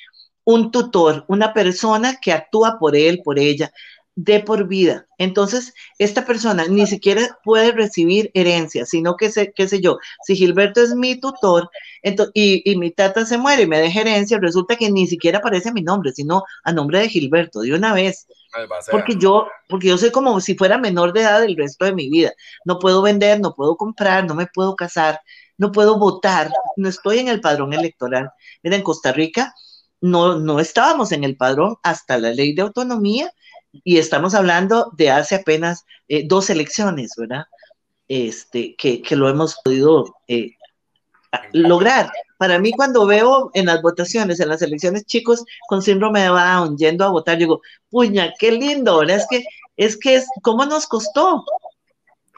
un 0.44 0.70
tutor, 0.70 1.24
una 1.28 1.54
persona 1.54 2.18
que 2.20 2.32
actúa 2.32 2.76
por 2.78 2.96
él, 2.96 3.20
por 3.24 3.38
ella, 3.38 3.72
de 4.14 4.40
por 4.40 4.68
vida. 4.68 5.06
Entonces, 5.18 5.72
esta 5.98 6.24
persona 6.26 6.66
ni 6.68 6.86
siquiera 6.86 7.38
puede 7.44 7.72
recibir 7.72 8.30
herencia, 8.34 8.84
sino 8.86 9.16
que, 9.16 9.30
sé, 9.30 9.52
qué 9.54 9.68
sé 9.68 9.80
yo, 9.80 9.98
si 10.26 10.36
Gilberto 10.36 10.82
es 10.82 10.94
mi 10.94 11.18
tutor 11.18 11.70
entonces, 12.02 12.32
y, 12.34 12.68
y, 12.70 12.76
mi 12.76 12.90
tata 12.90 13.24
se 13.24 13.38
muere 13.38 13.62
y 13.62 13.66
me 13.66 13.78
deja 13.78 14.00
herencia, 14.00 14.38
resulta 14.40 14.76
que 14.76 14.90
ni 14.90 15.06
siquiera 15.06 15.38
aparece 15.38 15.72
mi 15.72 15.82
nombre, 15.82 16.12
sino 16.12 16.42
a 16.64 16.72
nombre 16.72 16.98
de 16.98 17.08
Gilberto, 17.08 17.60
de 17.60 17.74
una 17.74 17.94
vez. 17.94 18.26
Porque 18.90 19.14
yo, 19.16 19.46
porque 19.68 19.88
yo 19.88 19.96
soy 19.96 20.10
como 20.10 20.40
si 20.40 20.56
fuera 20.56 20.78
menor 20.78 21.12
de 21.12 21.20
edad 21.20 21.44
el 21.44 21.56
resto 21.56 21.84
de 21.84 21.94
mi 21.94 22.10
vida. 22.10 22.32
No 22.64 22.78
puedo 22.78 23.02
vender, 23.02 23.40
no 23.40 23.54
puedo 23.54 23.76
comprar, 23.76 24.26
no 24.26 24.34
me 24.34 24.46
puedo 24.46 24.74
casar, 24.74 25.20
no 25.56 25.70
puedo 25.70 25.98
votar, 25.98 26.50
no 26.76 26.88
estoy 26.88 27.20
en 27.20 27.28
el 27.28 27.40
padrón 27.40 27.72
electoral. 27.72 28.30
Mira, 28.62 28.76
en 28.76 28.82
Costa 28.82 29.12
Rica 29.12 29.54
no, 30.00 30.38
no 30.40 30.58
estábamos 30.58 31.12
en 31.12 31.22
el 31.22 31.36
padrón 31.36 31.76
hasta 31.84 32.18
la 32.18 32.32
ley 32.32 32.52
de 32.52 32.62
autonomía 32.62 33.32
y 33.72 33.98
estamos 33.98 34.34
hablando 34.34 34.90
de 34.96 35.10
hace 35.10 35.36
apenas 35.36 35.84
eh, 36.08 36.24
dos 36.26 36.50
elecciones, 36.50 37.12
¿verdad? 37.16 37.46
Este, 38.08 38.74
que, 38.76 39.00
que 39.00 39.16
lo 39.16 39.28
hemos 39.28 39.56
podido 39.64 40.14
eh, 40.28 40.52
lograr. 41.52 42.12
Para 42.36 42.58
mí, 42.58 42.72
cuando 42.72 43.06
veo 43.06 43.50
en 43.54 43.66
las 43.66 43.80
votaciones, 43.82 44.40
en 44.40 44.48
las 44.48 44.62
elecciones, 44.62 45.06
chicos 45.06 45.44
con 45.68 45.80
síndrome 45.80 46.20
de 46.20 46.26
Down 46.26 46.76
yendo 46.76 47.04
a 47.04 47.10
votar, 47.10 47.38
digo, 47.38 47.62
puña, 47.88 48.32
qué 48.38 48.52
lindo, 48.52 48.98
¿verdad? 48.98 49.16
Es 49.16 49.26
que, 49.30 49.44
es 49.76 49.96
que, 49.96 50.16
es, 50.16 50.26
¿cómo 50.42 50.66
nos 50.66 50.86
costó? 50.86 51.44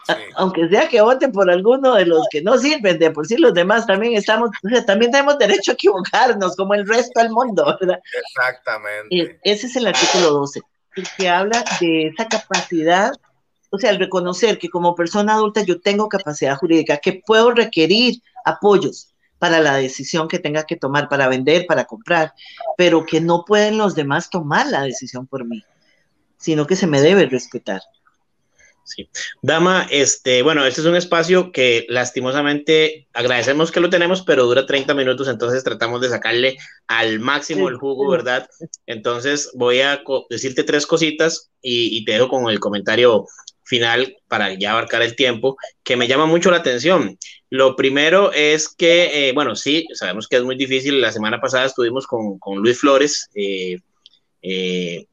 Sí. 0.06 0.12
Aunque 0.36 0.68
sea 0.68 0.86
que 0.86 1.00
voten 1.00 1.32
por 1.32 1.50
alguno 1.50 1.94
de 1.94 2.04
los 2.04 2.26
que 2.30 2.42
no 2.42 2.58
sirven, 2.58 2.98
de 2.98 3.10
por 3.10 3.26
sí 3.26 3.38
los 3.38 3.54
demás 3.54 3.86
también 3.86 4.14
estamos, 4.14 4.50
o 4.62 4.68
sea, 4.68 4.84
también 4.84 5.10
tenemos 5.10 5.38
derecho 5.38 5.70
a 5.70 5.74
equivocarnos, 5.74 6.54
como 6.56 6.74
el 6.74 6.86
resto 6.86 7.20
del 7.20 7.30
mundo, 7.30 7.64
¿verdad? 7.80 7.98
Exactamente. 8.36 9.08
Y 9.08 9.22
ese 9.42 9.66
es 9.66 9.76
el 9.76 9.86
artículo 9.86 10.30
12, 10.32 10.60
el 10.96 11.06
que 11.16 11.28
habla 11.28 11.64
de 11.80 12.08
esa 12.08 12.26
capacidad 12.26 13.12
o 13.74 13.78
sea, 13.78 13.90
el 13.90 13.98
reconocer 13.98 14.58
que 14.58 14.68
como 14.68 14.94
persona 14.94 15.34
adulta 15.34 15.62
yo 15.62 15.80
tengo 15.80 16.08
capacidad 16.08 16.56
jurídica, 16.56 16.98
que 16.98 17.22
puedo 17.26 17.50
requerir 17.50 18.22
apoyos 18.44 19.08
para 19.40 19.60
la 19.60 19.74
decisión 19.74 20.28
que 20.28 20.38
tenga 20.38 20.62
que 20.62 20.76
tomar, 20.76 21.08
para 21.08 21.26
vender, 21.26 21.66
para 21.66 21.84
comprar, 21.84 22.32
pero 22.76 23.04
que 23.04 23.20
no 23.20 23.44
pueden 23.44 23.76
los 23.76 23.96
demás 23.96 24.30
tomar 24.30 24.68
la 24.68 24.82
decisión 24.82 25.26
por 25.26 25.44
mí, 25.44 25.64
sino 26.36 26.66
que 26.66 26.76
se 26.76 26.86
me 26.86 27.00
debe 27.00 27.26
respetar. 27.26 27.82
Sí. 28.84 29.08
Dama, 29.40 29.86
este, 29.90 30.42
bueno, 30.42 30.64
este 30.66 30.82
es 30.82 30.86
un 30.86 30.96
espacio 30.96 31.52
que 31.52 31.86
lastimosamente 31.88 33.08
agradecemos 33.14 33.72
que 33.72 33.80
lo 33.80 33.88
tenemos, 33.90 34.22
pero 34.22 34.44
dura 34.44 34.66
30 34.66 34.94
minutos, 34.94 35.26
entonces 35.28 35.64
tratamos 35.64 36.00
de 36.02 36.10
sacarle 36.10 36.58
al 36.86 37.18
máximo 37.18 37.68
el 37.68 37.76
jugo, 37.76 38.10
¿verdad? 38.10 38.48
Entonces 38.86 39.50
voy 39.54 39.80
a 39.80 40.02
decirte 40.28 40.64
tres 40.64 40.86
cositas 40.86 41.50
y, 41.62 42.04
te 42.04 42.12
dejo 42.12 42.28
con 42.28 42.50
el 42.50 42.60
comentario 42.60 43.26
final 43.62 44.16
para 44.28 44.52
ya 44.52 44.72
abarcar 44.72 45.00
el 45.00 45.16
tiempo, 45.16 45.56
que 45.82 45.96
me 45.96 46.06
llama 46.06 46.26
mucho 46.26 46.50
la 46.50 46.58
atención. 46.58 47.18
Lo 47.48 47.76
primero 47.76 48.32
es 48.32 48.68
que, 48.68 49.28
eh, 49.28 49.32
bueno, 49.32 49.56
sí, 49.56 49.86
sabemos 49.94 50.28
que 50.28 50.36
es 50.36 50.42
muy 50.42 50.56
difícil. 50.56 51.00
La 51.00 51.12
semana 51.12 51.40
pasada 51.40 51.64
estuvimos 51.64 52.06
con, 52.06 52.38
con 52.38 52.58
Luis 52.58 52.78
Flores 52.78 53.30
eh, 53.34 53.78
eh, 54.42 55.06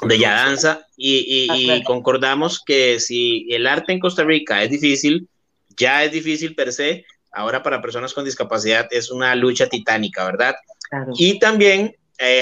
de 0.00 0.18
Ya 0.18 0.34
Danza 0.34 0.86
y, 0.96 1.48
y, 1.48 1.72
y, 1.72 1.84
concordamos 1.84 2.62
que 2.64 2.98
si 2.98 3.46
el 3.50 3.66
arte 3.66 3.92
en 3.92 4.00
Costa 4.00 4.24
Rica 4.24 4.62
es 4.62 4.70
difícil, 4.70 5.28
ya 5.76 6.04
es 6.04 6.12
difícil 6.12 6.54
per 6.54 6.72
se, 6.72 7.04
ahora 7.30 7.62
para 7.62 7.82
personas 7.82 8.12
con 8.14 8.24
discapacidad 8.24 8.88
es 8.90 9.10
una 9.10 9.34
lucha 9.34 9.68
titánica, 9.68 10.24
¿verdad? 10.24 10.54
Claro. 10.90 11.12
Y 11.16 11.38
también, 11.38 11.96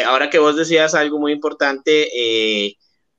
ahora 0.07 0.31
que 0.31 0.39
vos 0.39 0.57
decías 0.57 0.95
algo 0.95 1.19
muy 1.19 1.33
importante, 1.33 2.09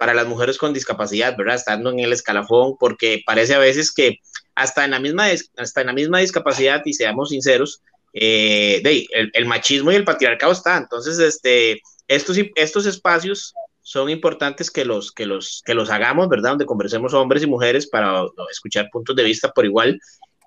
para 0.01 0.15
las 0.15 0.25
mujeres 0.25 0.57
con 0.57 0.73
discapacidad, 0.73 1.37
¿verdad? 1.37 1.57
Estando 1.57 1.91
en 1.91 1.99
el 1.99 2.11
escalafón, 2.11 2.75
porque 2.79 3.21
parece 3.23 3.53
a 3.53 3.59
veces 3.59 3.91
que 3.91 4.17
hasta 4.55 4.83
en 4.83 4.89
la 4.89 4.99
misma, 4.99 5.27
hasta 5.57 5.81
en 5.81 5.87
la 5.87 5.93
misma 5.93 6.17
discapacidad, 6.17 6.81
y 6.85 6.93
seamos 6.93 7.29
sinceros, 7.29 7.83
eh, 8.11 8.81
de, 8.83 9.05
el, 9.11 9.29
el, 9.31 9.45
machismo 9.45 9.91
y 9.91 9.95
el 9.95 10.03
patriarcado 10.03 10.53
está. 10.53 10.75
Entonces, 10.77 11.19
este, 11.19 11.83
estos, 12.07 12.35
estos 12.55 12.87
espacios 12.87 13.53
son 13.91 14.09
importantes 14.09 14.71
que 14.71 14.85
los, 14.85 15.11
que 15.11 15.25
los, 15.25 15.61
que 15.65 15.73
los 15.73 15.89
hagamos, 15.89 16.29
¿verdad? 16.29 16.51
Donde 16.51 16.65
conversemos 16.65 17.13
hombres 17.13 17.43
y 17.43 17.47
mujeres 17.47 17.87
para 17.87 18.23
escuchar 18.49 18.89
puntos 18.89 19.17
de 19.17 19.23
vista 19.23 19.51
por 19.51 19.65
igual. 19.65 19.99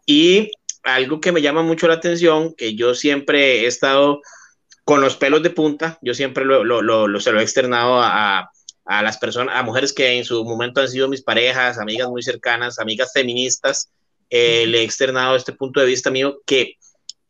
Y 0.06 0.50
algo 0.82 1.20
que 1.20 1.30
me 1.30 1.42
llama 1.42 1.62
mucho 1.62 1.86
la 1.86 1.94
atención, 1.94 2.54
que 2.54 2.74
yo 2.74 2.94
siempre 2.94 3.60
he 3.60 3.66
estado 3.66 4.22
con 4.84 5.02
los 5.02 5.16
pelos 5.16 5.42
de 5.42 5.50
punta, 5.50 5.98
yo 6.00 6.14
siempre 6.14 6.46
lo, 6.46 6.64
lo, 6.64 6.80
lo, 6.80 7.20
se 7.20 7.32
lo 7.32 7.40
he 7.40 7.42
externado 7.42 8.00
a, 8.00 8.50
a, 8.86 9.02
las 9.02 9.18
personas, 9.18 9.56
a 9.56 9.62
mujeres 9.62 9.92
que 9.92 10.12
en 10.16 10.24
su 10.24 10.42
momento 10.42 10.80
han 10.80 10.88
sido 10.88 11.08
mis 11.08 11.22
parejas, 11.22 11.78
amigas 11.78 12.08
muy 12.08 12.22
cercanas, 12.22 12.78
amigas 12.78 13.12
feministas, 13.12 13.90
eh, 14.30 14.66
le 14.66 14.80
he 14.80 14.84
externado 14.84 15.36
este 15.36 15.52
punto 15.52 15.80
de 15.80 15.86
vista 15.86 16.10
mío, 16.10 16.40
que 16.46 16.78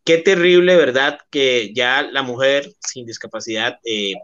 qué 0.05 0.18
terrible, 0.18 0.77
¿verdad? 0.77 1.18
Que 1.29 1.72
ya 1.74 2.03
la 2.03 2.22
mujer 2.22 2.72
sin 2.79 3.05
discapacidad 3.05 3.79
eh, 3.85 4.14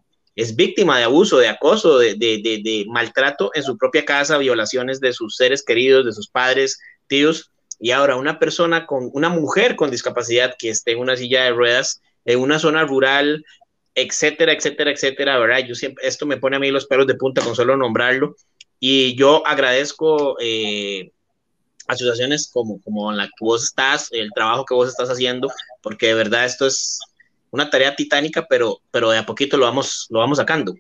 es 0.41 0.57
víctima 0.57 0.97
de 0.97 1.05
abuso, 1.05 1.37
de 1.37 1.49
acoso, 1.49 1.99
de, 1.99 2.15
de, 2.15 2.41
de, 2.43 2.87
maltrato 2.89 3.51
en 3.53 3.63
su 3.63 3.77
propia 3.77 4.07
casa, 4.07 4.39
violaciones 4.39 4.99
de 4.99 5.13
sus 5.13 5.37
seres 5.37 5.63
queridos, 5.63 6.07
de 6.07 6.13
sus 6.13 6.29
padres, 6.29 6.79
tíos, 7.09 7.51
y 7.79 7.91
ahora 7.91 8.17
una 8.17 8.39
persona 8.39 8.87
con, 8.87 9.11
una 9.13 9.29
mujer 9.29 9.77
con 9.77 9.91
discapacidad 9.91 10.55
que 10.59 10.71
esté 10.71 10.93
en 10.93 11.01
una 11.01 11.15
silla 11.15 11.45
de 11.45 11.51
ruedas, 11.51 12.01
en 12.25 12.41
una 12.41 12.59
zona 12.59 12.85
rural, 12.85 13.45
etcétera, 13.95 14.55
etcétera, 14.55 14.93
etcétera, 14.93 15.39
¿verdad? 15.39 15.59
Yo 15.69 15.75
siempre, 15.75 16.07
esto 16.09 16.25
me 16.25 16.39
pone 16.39 16.57
a 16.57 16.61
mí 16.61 16.71
los 16.71 16.87
pelos 16.87 17.07
de 17.07 17.17
punta 17.17 17.43
con 17.43 17.55
solo 17.55 17.77
nombrarlo, 17.77 18.35
y 18.79 19.15
yo 19.17 19.47
agradezco 19.47 20.39
eh, 20.41 21.11
asociaciones 21.87 22.49
como, 22.51 22.81
como 22.81 23.11
en 23.11 23.19
la 23.19 23.27
que 23.27 23.45
vos 23.45 23.63
estás, 23.63 24.09
el 24.13 24.31
trabajo 24.35 24.65
que 24.65 24.75
vos 24.75 24.89
estás 24.89 25.11
haciendo, 25.11 25.53
porque 25.83 26.07
de 26.07 26.15
verdad 26.15 26.47
esto 26.47 26.67
es 26.67 26.99
una 27.51 27.71
tarea 27.71 27.97
titánica, 27.97 28.47
pero, 28.49 28.81
pero 28.91 29.11
de 29.11 29.19
a 29.19 29.27
poquito 29.27 29.57
lo 29.57 29.67
vamos, 29.67 30.07
lo 30.11 30.21
vamos 30.21 30.39
sacando. 30.39 30.75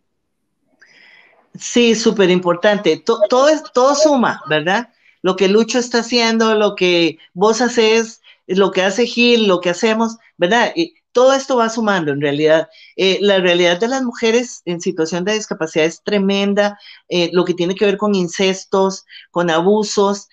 Sí, 1.58 1.94
súper 1.94 2.30
importante. 2.30 3.02
todo, 3.04 3.48
es, 3.48 3.62
todo 3.72 3.94
suma, 3.94 4.40
¿verdad? 4.48 4.88
Lo 5.22 5.36
que 5.36 5.48
Lucho 5.48 5.78
está 5.78 5.98
haciendo, 5.98 6.54
lo 6.54 6.76
que 6.76 7.18
vos 7.34 7.60
haces, 7.60 8.22
lo 8.46 8.70
que 8.70 8.82
hace 8.82 9.06
Gil, 9.06 9.46
lo 9.46 9.60
que 9.60 9.70
hacemos, 9.70 10.16
¿verdad? 10.36 10.72
Y 10.74 10.94
todo 11.12 11.32
esto 11.34 11.56
va 11.56 11.68
sumando 11.68 12.12
en 12.12 12.20
realidad. 12.20 12.68
Eh, 12.96 13.18
la 13.20 13.38
realidad 13.38 13.78
de 13.78 13.88
las 13.88 14.02
mujeres 14.02 14.62
en 14.64 14.80
situación 14.80 15.24
de 15.24 15.34
discapacidad 15.34 15.86
es 15.86 16.02
tremenda, 16.02 16.78
eh, 17.08 17.30
lo 17.32 17.44
que 17.44 17.54
tiene 17.54 17.74
que 17.74 17.84
ver 17.84 17.96
con 17.96 18.14
incestos, 18.14 19.04
con 19.30 19.50
abusos, 19.50 20.28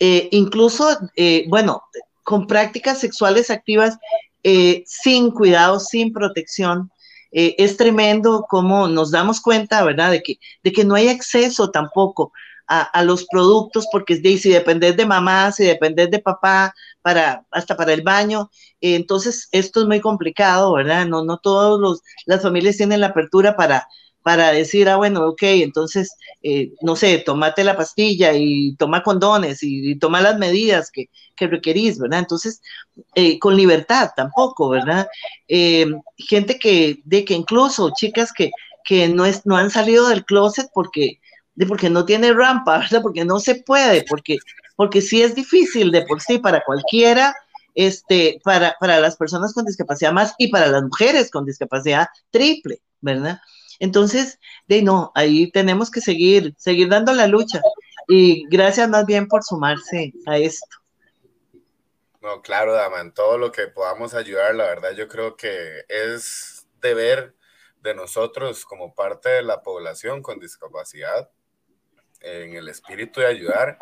eh, 0.00 0.28
incluso, 0.32 0.98
bueno, 1.48 1.82
con 2.24 2.46
prácticas 2.46 2.98
sexuales 2.98 3.50
activas 3.50 3.98
eh, 4.42 4.82
sin 4.86 5.30
cuidado, 5.30 5.80
sin 5.80 6.12
protección. 6.12 6.90
Eh, 7.32 7.54
es 7.58 7.76
tremendo 7.76 8.44
cómo 8.48 8.88
nos 8.88 9.10
damos 9.10 9.40
cuenta, 9.40 9.82
¿verdad?, 9.84 10.10
de 10.10 10.22
que, 10.22 10.38
de 10.62 10.72
que 10.72 10.84
no 10.84 10.94
hay 10.94 11.08
acceso 11.08 11.70
tampoco 11.70 12.32
a, 12.66 13.02
los 13.02 13.26
productos, 13.26 13.86
porque 13.92 14.16
de, 14.16 14.38
si 14.38 14.50
dependes 14.50 14.96
de 14.96 15.04
mamá, 15.04 15.52
si 15.52 15.64
dependes 15.64 16.10
de 16.10 16.20
papá, 16.20 16.74
para, 17.02 17.44
hasta 17.50 17.76
para 17.76 17.92
el 17.92 18.02
baño, 18.02 18.50
eh, 18.80 18.94
entonces 18.94 19.48
esto 19.52 19.80
es 19.80 19.86
muy 19.86 20.00
complicado, 20.00 20.72
¿verdad? 20.74 21.06
No, 21.06 21.24
no 21.24 21.38
todas 21.38 22.00
las 22.26 22.42
familias 22.42 22.78
tienen 22.78 23.00
la 23.00 23.08
apertura 23.08 23.56
para, 23.56 23.86
para 24.22 24.52
decir, 24.52 24.88
ah, 24.88 24.96
bueno, 24.96 25.26
ok, 25.26 25.42
entonces, 25.42 26.16
eh, 26.42 26.72
no 26.80 26.96
sé, 26.96 27.18
tomate 27.18 27.64
la 27.64 27.76
pastilla 27.76 28.32
y 28.34 28.74
toma 28.76 29.02
condones 29.02 29.62
y, 29.62 29.96
toma 29.96 30.20
las 30.20 30.38
medidas 30.38 30.90
que, 30.90 31.10
que, 31.36 31.48
requerís, 31.48 31.98
¿verdad? 31.98 32.20
Entonces, 32.20 32.62
eh, 33.14 33.38
con 33.38 33.56
libertad 33.56 34.10
tampoco, 34.16 34.68
¿verdad? 34.68 35.08
Eh, 35.48 35.86
gente 36.16 36.58
que, 36.58 37.00
de 37.04 37.24
que 37.24 37.34
incluso 37.34 37.90
chicas 37.94 38.32
que, 38.32 38.50
que 38.84 39.08
no, 39.08 39.24
es, 39.26 39.44
no 39.44 39.56
han 39.56 39.70
salido 39.70 40.08
del 40.08 40.24
closet 40.24 40.68
porque, 40.72 41.20
de 41.54 41.66
porque 41.66 41.90
no 41.90 42.04
tiene 42.04 42.32
rampa, 42.32 42.78
¿verdad? 42.78 43.02
Porque 43.02 43.24
no 43.24 43.40
se 43.40 43.56
puede, 43.56 44.04
porque, 44.08 44.38
porque 44.76 45.00
sí 45.00 45.22
es 45.22 45.34
difícil 45.34 45.90
de 45.90 46.02
por 46.02 46.20
sí 46.20 46.38
para 46.38 46.62
cualquiera, 46.64 47.34
este, 47.74 48.40
para, 48.44 48.76
para 48.78 49.00
las 49.00 49.16
personas 49.16 49.52
con 49.52 49.64
discapacidad 49.64 50.12
más 50.12 50.34
y 50.38 50.48
para 50.48 50.68
las 50.68 50.82
mujeres 50.82 51.30
con 51.30 51.44
discapacidad 51.44 52.06
triple, 52.30 52.80
¿verdad? 53.00 53.40
Entonces, 53.82 54.38
de 54.68 54.80
no, 54.80 55.10
ahí 55.16 55.50
tenemos 55.50 55.90
que 55.90 56.00
seguir, 56.00 56.54
seguir 56.56 56.88
dando 56.88 57.12
la 57.12 57.26
lucha. 57.26 57.60
Y 58.06 58.46
gracias 58.46 58.88
más 58.88 59.06
bien 59.06 59.26
por 59.26 59.42
sumarse 59.42 60.12
a 60.24 60.38
esto. 60.38 60.76
No, 62.20 62.40
claro, 62.42 62.74
Dama, 62.74 63.00
en 63.00 63.12
todo 63.12 63.38
lo 63.38 63.50
que 63.50 63.66
podamos 63.66 64.14
ayudar, 64.14 64.54
la 64.54 64.66
verdad 64.66 64.92
yo 64.92 65.08
creo 65.08 65.36
que 65.36 65.84
es 65.88 66.64
deber 66.80 67.34
de 67.80 67.92
nosotros 67.96 68.64
como 68.64 68.94
parte 68.94 69.30
de 69.30 69.42
la 69.42 69.62
población 69.62 70.22
con 70.22 70.38
discapacidad, 70.38 71.28
en 72.20 72.54
el 72.54 72.68
espíritu 72.68 73.18
de 73.18 73.26
ayudar. 73.26 73.78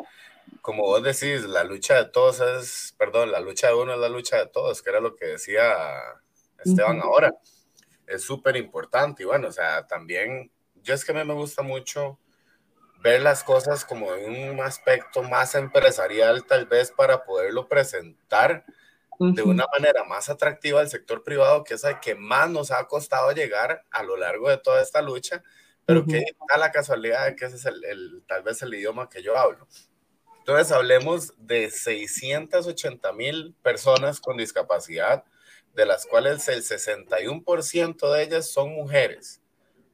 Como 0.63 0.85
vos 0.85 1.03
decís, 1.03 1.45
la 1.45 1.63
lucha 1.63 1.97
de 1.97 2.07
todos 2.07 2.41
es, 2.41 2.95
perdón, 2.97 3.33
la 3.33 3.41
lucha 3.41 3.67
de 3.67 3.75
uno 3.75 3.93
es 3.93 4.01
la 4.01 4.09
lucha 4.09 4.39
de 4.39 4.47
todos, 4.47 4.81
que 4.81 4.89
era 4.89 5.01
lo 5.01 5.15
que 5.15 5.27
decía 5.27 5.63
Esteban 6.65 7.03
ahora 7.03 7.35
es 8.11 8.23
súper 8.23 8.57
importante. 8.57 9.23
Y 9.23 9.27
bueno, 9.27 9.49
o 9.49 9.53
sea, 9.53 9.87
también, 9.87 10.51
yo 10.83 10.95
es 10.95 11.05
que 11.05 11.13
a 11.13 11.15
mí 11.15 11.25
me 11.25 11.35
gusta 11.35 11.63
mucho 11.63 12.19
ver 13.03 13.23
las 13.23 13.43
cosas 13.45 13.85
como 13.85 14.15
en 14.15 14.51
un 14.51 14.61
aspecto 14.61 15.23
más 15.23 15.55
empresarial, 15.55 16.45
tal 16.45 16.67
vez 16.67 16.91
para 16.91 17.25
poderlo 17.25 17.69
presentar 17.69 18.65
de 19.19 19.43
una 19.43 19.67
manera 19.71 20.05
más 20.05 20.31
atractiva 20.31 20.81
al 20.81 20.89
sector 20.89 21.23
privado, 21.23 21.63
que 21.63 21.75
es 21.75 21.85
el 21.85 22.01
que 22.01 22.15
más 22.15 22.49
nos 22.49 22.71
ha 22.71 22.87
costado 22.87 23.33
llegar 23.33 23.85
a 23.91 24.03
lo 24.03 24.17
largo 24.17 24.49
de 24.49 24.57
toda 24.57 24.81
esta 24.81 25.03
lucha, 25.03 25.43
pero 25.85 26.07
que 26.07 26.25
da 26.49 26.57
la 26.57 26.73
casualidad 26.73 27.27
de 27.27 27.37
que 27.37 27.45
ese 27.45 27.57
es 27.57 27.67
el, 27.67 27.85
el, 27.85 28.23
tal 28.27 28.43
vez 28.43 28.63
el 28.63 28.73
idioma 28.73 29.11
que 29.11 29.23
yo 29.23 29.37
hablo. 29.37 29.67
Entonces, 30.39 30.73
hablemos 30.73 31.35
de 31.37 31.71
680 31.71 33.13
mil 33.13 33.55
personas 33.63 34.21
con 34.21 34.39
discapacidad, 34.39 35.25
de 35.75 35.87
las 35.87 36.07
cuales 36.07 36.49
el 36.49 36.63
61% 36.63 38.13
de 38.13 38.23
ellas 38.23 38.51
son 38.51 38.71
mujeres, 38.71 39.41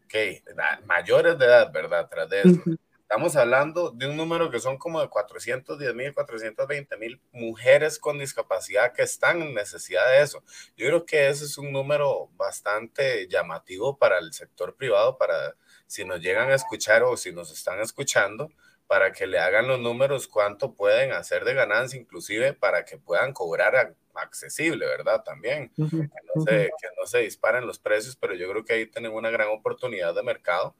que 0.09 0.43
mayores 0.85 1.39
de 1.39 1.45
edad, 1.47 1.73
¿verdad? 1.73 2.09
Tras 2.09 2.29
de 2.29 2.41
eso. 2.41 2.63
Estamos 3.09 3.37
hablando 3.37 3.93
de 3.93 4.09
un 4.09 4.17
número 4.17 4.51
que 4.51 4.59
son 4.59 4.79
como 4.79 5.01
de 5.01 5.09
410 5.09 5.95
mil, 5.95 6.13
420 6.13 6.97
mil 6.97 7.21
mujeres 7.31 8.01
con 8.01 8.19
discapacidad 8.19 8.93
que 8.93 9.03
están 9.03 9.43
en 9.43 9.55
necesidad 9.55 10.05
de 10.09 10.23
eso. 10.23 10.43
Yo 10.77 10.89
creo 10.89 11.07
que 11.07 11.29
ese 11.29 11.45
es 11.45 11.57
un 11.57 11.71
número 11.71 12.31
bastante 12.35 13.29
llamativo 13.29 13.97
para 13.97 14.19
el 14.19 14.33
sector 14.33 14.75
privado, 14.75 15.19
para 15.19 15.55
si 15.87 16.05
nos 16.05 16.21
llegan 16.21 16.51
a 16.51 16.57
escuchar 16.57 17.05
o 17.05 17.17
si 17.17 17.31
nos 17.31 17.53
están 17.53 17.79
escuchando, 17.79 18.51
para 18.89 19.13
que 19.13 19.29
le 19.29 19.39
hagan 19.39 19.69
los 19.69 19.79
números 19.79 20.27
cuánto 20.27 20.75
pueden 20.75 21.13
hacer 21.13 21.45
de 21.45 21.55
ganancia, 21.55 22.01
inclusive 22.01 22.55
para 22.55 22.85
que 22.85 22.99
puedan 22.99 23.33
cobrar 23.33 23.95
accesible, 24.19 24.87
¿verdad? 24.87 25.23
También, 25.25 25.71
que, 25.75 25.83
no 25.83 26.45
se, 26.45 26.71
que 26.81 26.89
no 26.99 27.07
se 27.07 27.19
disparen 27.19 27.67
los 27.67 27.79
precios, 27.79 28.17
pero 28.17 28.35
yo 28.35 28.51
creo 28.51 28.65
que 28.65 28.73
ahí 28.75 28.87
tienen 28.87 29.13
una 29.13 29.31
gran 29.31 29.49
oportunidad 29.49 30.15
de 30.15 30.23
mercado 30.23 30.75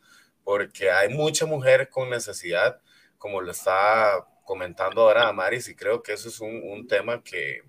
porque 0.45 0.91
hay 0.91 1.09
mucha 1.13 1.45
mujer 1.45 1.91
con 1.91 2.09
necesidad, 2.09 2.81
como 3.19 3.41
lo 3.41 3.51
está 3.51 4.27
comentando 4.45 5.03
ahora 5.03 5.29
Amaris, 5.29 5.69
y 5.69 5.75
creo 5.75 6.03
que 6.03 6.13
eso 6.13 6.29
es 6.29 6.41
un, 6.41 6.63
un 6.63 6.87
tema 6.87 7.23
que, 7.23 7.63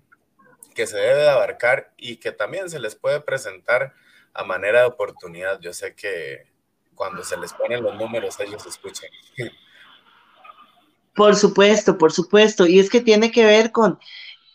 que 0.74 0.86
se 0.86 0.96
debe 0.96 1.22
de 1.22 1.28
abarcar 1.28 1.92
y 1.96 2.18
que 2.18 2.30
también 2.30 2.70
se 2.70 2.78
les 2.78 2.94
puede 2.94 3.20
presentar 3.20 3.94
a 4.32 4.44
manera 4.44 4.80
de 4.80 4.86
oportunidad. 4.86 5.58
Yo 5.60 5.72
sé 5.72 5.96
que 5.96 6.44
cuando 6.94 7.24
se 7.24 7.36
les 7.36 7.52
ponen 7.52 7.82
los 7.82 7.96
números 7.96 8.38
ellos 8.38 8.64
escuchan. 8.64 9.10
Por 11.14 11.34
supuesto, 11.34 11.98
por 11.98 12.12
supuesto. 12.12 12.64
Y 12.64 12.78
es 12.78 12.88
que 12.88 13.00
tiene 13.00 13.32
que 13.32 13.44
ver 13.44 13.72
con, 13.72 13.98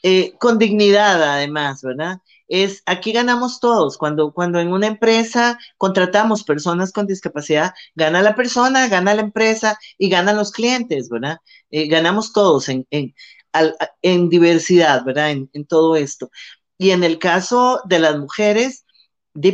eh, 0.04 0.34
con 0.38 0.58
dignidad 0.60 1.24
además, 1.24 1.82
¿verdad? 1.82 2.20
Es, 2.50 2.84
aquí 2.86 3.14
ganamos 3.14 3.60
todos. 3.60 3.98
Cuando, 3.98 4.34
cuando 4.34 4.60
en 4.60 4.74
una 4.74 4.88
empresa 4.88 5.58
contratamos 5.78 6.44
personas 6.44 6.92
con 6.92 7.08
discapacidad, 7.08 7.74
gana 7.96 8.22
la 8.22 8.36
persona, 8.36 8.88
gana 8.90 9.14
la 9.14 9.22
empresa 9.22 9.80
y 9.98 10.10
ganan 10.10 10.36
los 10.38 10.52
clientes, 10.52 11.10
¿verdad? 11.10 11.38
Eh, 11.72 11.88
ganamos 11.88 12.34
todos 12.34 12.70
en, 12.70 12.86
en, 12.92 14.30
diversidad, 14.30 15.06
¿verdad? 15.06 15.32
En, 15.32 15.66
todo 15.66 15.96
esto. 15.96 16.30
Y 16.78 16.92
en 16.92 17.04
el 17.04 17.18
caso 17.18 17.82
de 17.86 18.00
las 18.00 18.18
mujeres, 18.18 18.86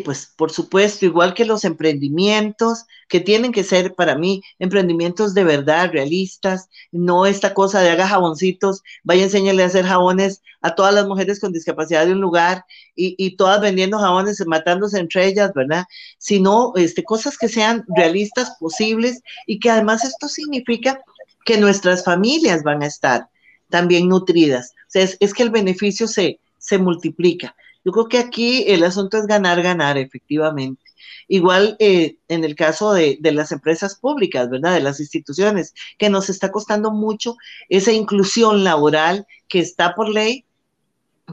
pues 0.03 0.33
por 0.35 0.51
supuesto, 0.51 1.05
igual 1.05 1.33
que 1.33 1.45
los 1.45 1.63
emprendimientos, 1.63 2.85
que 3.07 3.21
tienen 3.21 3.53
que 3.53 3.63
ser 3.63 3.95
para 3.95 4.15
mí 4.15 4.41
emprendimientos 4.59 5.33
de 5.33 5.45
verdad, 5.45 5.91
realistas, 5.91 6.67
no 6.91 7.25
esta 7.25 7.53
cosa 7.53 7.79
de 7.81 7.89
haga 7.89 8.07
jaboncitos, 8.07 8.83
vaya 9.03 9.23
enséñale 9.23 9.63
a 9.63 9.67
hacer 9.67 9.85
jabones 9.85 10.41
a 10.61 10.75
todas 10.75 10.93
las 10.93 11.07
mujeres 11.07 11.39
con 11.39 11.53
discapacidad 11.53 12.05
de 12.05 12.11
un 12.11 12.19
lugar 12.19 12.65
y, 12.93 13.15
y 13.17 13.37
todas 13.37 13.61
vendiendo 13.61 13.97
jabones, 13.99 14.43
matándose 14.45 14.99
entre 14.99 15.25
ellas, 15.25 15.51
¿verdad? 15.55 15.85
Sino 16.17 16.73
este, 16.75 17.03
cosas 17.03 17.37
que 17.37 17.47
sean 17.47 17.85
realistas, 17.95 18.57
posibles 18.59 19.21
y 19.47 19.59
que 19.59 19.69
además 19.69 20.03
esto 20.03 20.27
significa 20.27 21.01
que 21.45 21.57
nuestras 21.57 22.03
familias 22.03 22.63
van 22.63 22.83
a 22.83 22.87
estar 22.87 23.29
también 23.69 24.09
nutridas. 24.09 24.71
O 24.71 24.91
sea, 24.91 25.03
es, 25.03 25.15
es 25.21 25.33
que 25.33 25.43
el 25.43 25.51
beneficio 25.51 26.07
se, 26.07 26.39
se 26.57 26.77
multiplica. 26.77 27.55
Yo 27.85 27.91
creo 27.91 28.07
que 28.07 28.17
aquí 28.17 28.65
el 28.67 28.83
asunto 28.83 29.17
es 29.17 29.27
ganar, 29.27 29.61
ganar, 29.61 29.97
efectivamente. 29.97 30.81
Igual 31.27 31.75
eh, 31.79 32.17
en 32.27 32.43
el 32.43 32.55
caso 32.55 32.93
de, 32.93 33.17
de, 33.21 33.31
las 33.31 33.51
empresas 33.51 33.95
públicas, 33.95 34.49
¿verdad? 34.49 34.73
De 34.73 34.81
las 34.81 34.99
instituciones, 34.99 35.73
que 35.97 36.09
nos 36.09 36.29
está 36.29 36.51
costando 36.51 36.91
mucho 36.91 37.35
esa 37.69 37.91
inclusión 37.91 38.63
laboral 38.63 39.27
que 39.47 39.59
está 39.59 39.95
por 39.95 40.09
ley, 40.09 40.45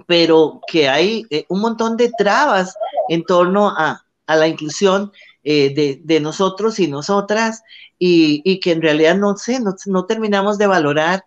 pero 0.06 0.60
que 0.70 0.88
hay 0.88 1.24
eh, 1.30 1.46
un 1.48 1.60
montón 1.60 1.96
de 1.96 2.12
trabas 2.16 2.76
en 3.08 3.24
torno 3.24 3.70
a, 3.70 4.04
a 4.26 4.36
la 4.36 4.48
inclusión 4.48 5.12
eh, 5.44 5.72
de, 5.74 6.00
de, 6.02 6.20
nosotros 6.20 6.78
y 6.80 6.88
nosotras 6.88 7.62
y, 7.98 8.42
y, 8.44 8.58
que 8.60 8.72
en 8.72 8.82
realidad 8.82 9.16
no 9.16 9.36
sé, 9.36 9.60
no, 9.60 9.74
no 9.86 10.04
terminamos 10.04 10.58
de 10.58 10.66
valorar 10.66 11.24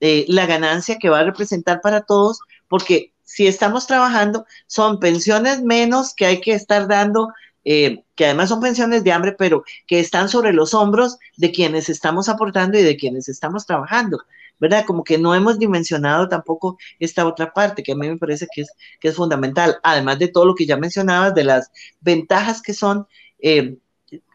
eh, 0.00 0.26
la 0.28 0.44
ganancia 0.44 0.98
que 0.98 1.08
va 1.08 1.20
a 1.20 1.24
representar 1.24 1.80
para 1.80 2.02
todos, 2.02 2.38
porque 2.68 3.13
si 3.24 3.46
estamos 3.46 3.86
trabajando, 3.86 4.46
son 4.66 5.00
pensiones 5.00 5.62
menos 5.62 6.14
que 6.14 6.26
hay 6.26 6.40
que 6.40 6.52
estar 6.52 6.86
dando, 6.86 7.28
eh, 7.64 8.04
que 8.14 8.26
además 8.26 8.50
son 8.50 8.60
pensiones 8.60 9.02
de 9.02 9.12
hambre, 9.12 9.32
pero 9.32 9.64
que 9.86 10.00
están 10.00 10.28
sobre 10.28 10.52
los 10.52 10.74
hombros 10.74 11.18
de 11.36 11.50
quienes 11.50 11.88
estamos 11.88 12.28
aportando 12.28 12.78
y 12.78 12.82
de 12.82 12.96
quienes 12.96 13.28
estamos 13.28 13.66
trabajando. 13.66 14.18
¿verdad? 14.60 14.84
Como 14.86 15.04
que 15.04 15.18
no 15.18 15.34
hemos 15.34 15.58
dimensionado 15.58 16.28
tampoco 16.28 16.78
esta 16.98 17.26
otra 17.26 17.52
parte 17.52 17.82
que 17.82 17.92
a 17.92 17.96
mí 17.96 18.08
me 18.08 18.16
parece 18.16 18.46
que 18.54 18.62
es, 18.62 18.72
que 19.00 19.08
es 19.08 19.16
fundamental, 19.16 19.78
además 19.82 20.18
de 20.18 20.28
todo 20.28 20.44
lo 20.44 20.54
que 20.54 20.66
ya 20.66 20.76
mencionabas, 20.76 21.34
de 21.34 21.44
las 21.44 21.70
ventajas 22.00 22.62
que 22.62 22.72
son, 22.72 23.06
eh, 23.40 23.76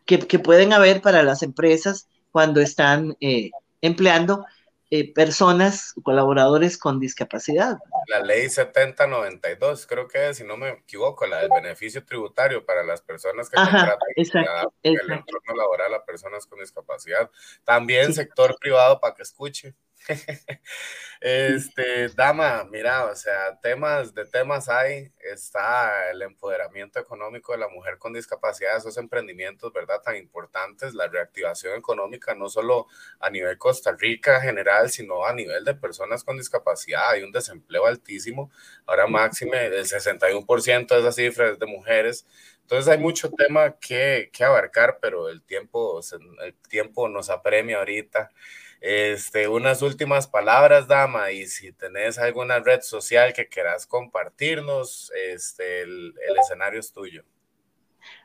que, 0.06 0.40
pueden 0.40 0.74
haber 0.74 1.02
para 1.02 1.24
las 1.24 1.42
empresas 1.42 2.08
cuando 2.32 2.62
están 2.62 3.16
eh, 3.22 3.52
empleando 3.82 4.46
eh, 4.92 5.14
personas, 5.14 5.94
colaboradores 6.04 6.78
con 6.78 7.00
discapacidad. 7.00 7.78
La 8.08 8.22
ley 8.22 8.50
7092, 8.50 9.86
creo 9.86 10.08
que 10.08 10.30
es, 10.30 10.38
si 10.38 10.44
no 10.44 10.58
me 10.58 10.70
equivoco, 10.70 11.28
la 11.28 11.42
del 11.42 11.50
beneficio 11.50 12.04
tributario 12.04 12.66
para 12.66 12.84
las 12.84 13.02
personas 13.02 13.50
que 13.50 13.60
Ajá, 13.60 13.98
exacto, 14.16 14.74
el 14.82 15.00
entorno 15.00 15.56
laboral 15.56 15.94
a 15.94 16.04
personas 16.06 16.48
con 16.48 16.60
discapacidad. 16.60 17.30
También 17.64 18.08
sí. 18.08 18.14
sector 18.14 18.58
privado 18.60 19.00
para 19.00 19.14
que 19.14 19.22
escuche. 19.22 19.76
este, 21.22 22.10
dama, 22.10 22.64
mira, 22.72 23.06
o 23.06 23.16
sea, 23.16 23.60
temas 23.62 24.14
de 24.14 24.26
temas 24.26 24.70
hay, 24.70 25.12
está 25.20 26.10
el 26.12 26.22
empoderamiento 26.22 27.00
económico 27.00 27.52
de 27.52 27.60
la 27.60 27.68
mujer 27.68 27.98
con 27.98 28.14
discapacidad, 28.14 28.78
esos 28.78 28.98
emprendimientos, 28.98 29.72
¿verdad? 29.74 30.02
Tan 30.04 30.16
importantes, 30.16 30.94
la 30.94 31.08
reactivación 31.08 31.78
económica, 31.78 32.34
no 32.36 32.50
solo 32.50 32.88
a 33.20 33.30
nivel 33.30 33.58
Costa 33.58 33.92
Rica 33.98 34.42
general, 34.42 34.90
sino 34.90 35.26
a 35.26 35.34
nivel 35.34 35.66
de 35.66 35.76
personas 35.76 36.24
con 36.24 36.38
discapacidad, 36.38 37.10
hay 37.12 37.24
un 37.24 37.32
desempleo 37.32 37.86
altísimo, 37.86 38.52
ahora 38.86 39.08
máxime 39.08 39.66
el 39.68 39.86
61% 39.86 40.96
de 40.96 41.02
esas 41.02 41.16
cifras 41.16 41.60
de 41.60 41.66
mujeres, 41.66 42.26
entonces 42.62 42.88
hay 42.92 43.00
mucho 43.00 43.32
tema 43.32 43.78
que, 43.80 44.30
que 44.32 44.44
abarcar, 44.44 45.00
pero 45.02 45.28
el 45.30 45.42
tiempo, 45.42 46.02
el 46.44 46.54
tiempo 46.70 47.10
nos 47.10 47.30
apremia 47.32 47.80
ahorita. 47.80 48.32
Este, 48.82 49.48
unas 49.48 49.82
últimas 49.82 50.28
palabras, 50.28 50.88
dama, 50.88 51.32
y 51.32 51.48
si 51.48 51.74
tenés 51.74 52.18
alguna 52.18 52.60
red 52.60 52.82
social 52.82 53.34
que 53.34 53.48
quieras 53.48 53.86
compartirnos, 53.86 55.12
este, 55.34 55.82
el, 55.82 56.16
el 56.28 56.38
escenario 56.40 56.80
es 56.80 56.92
tuyo. 56.92 57.24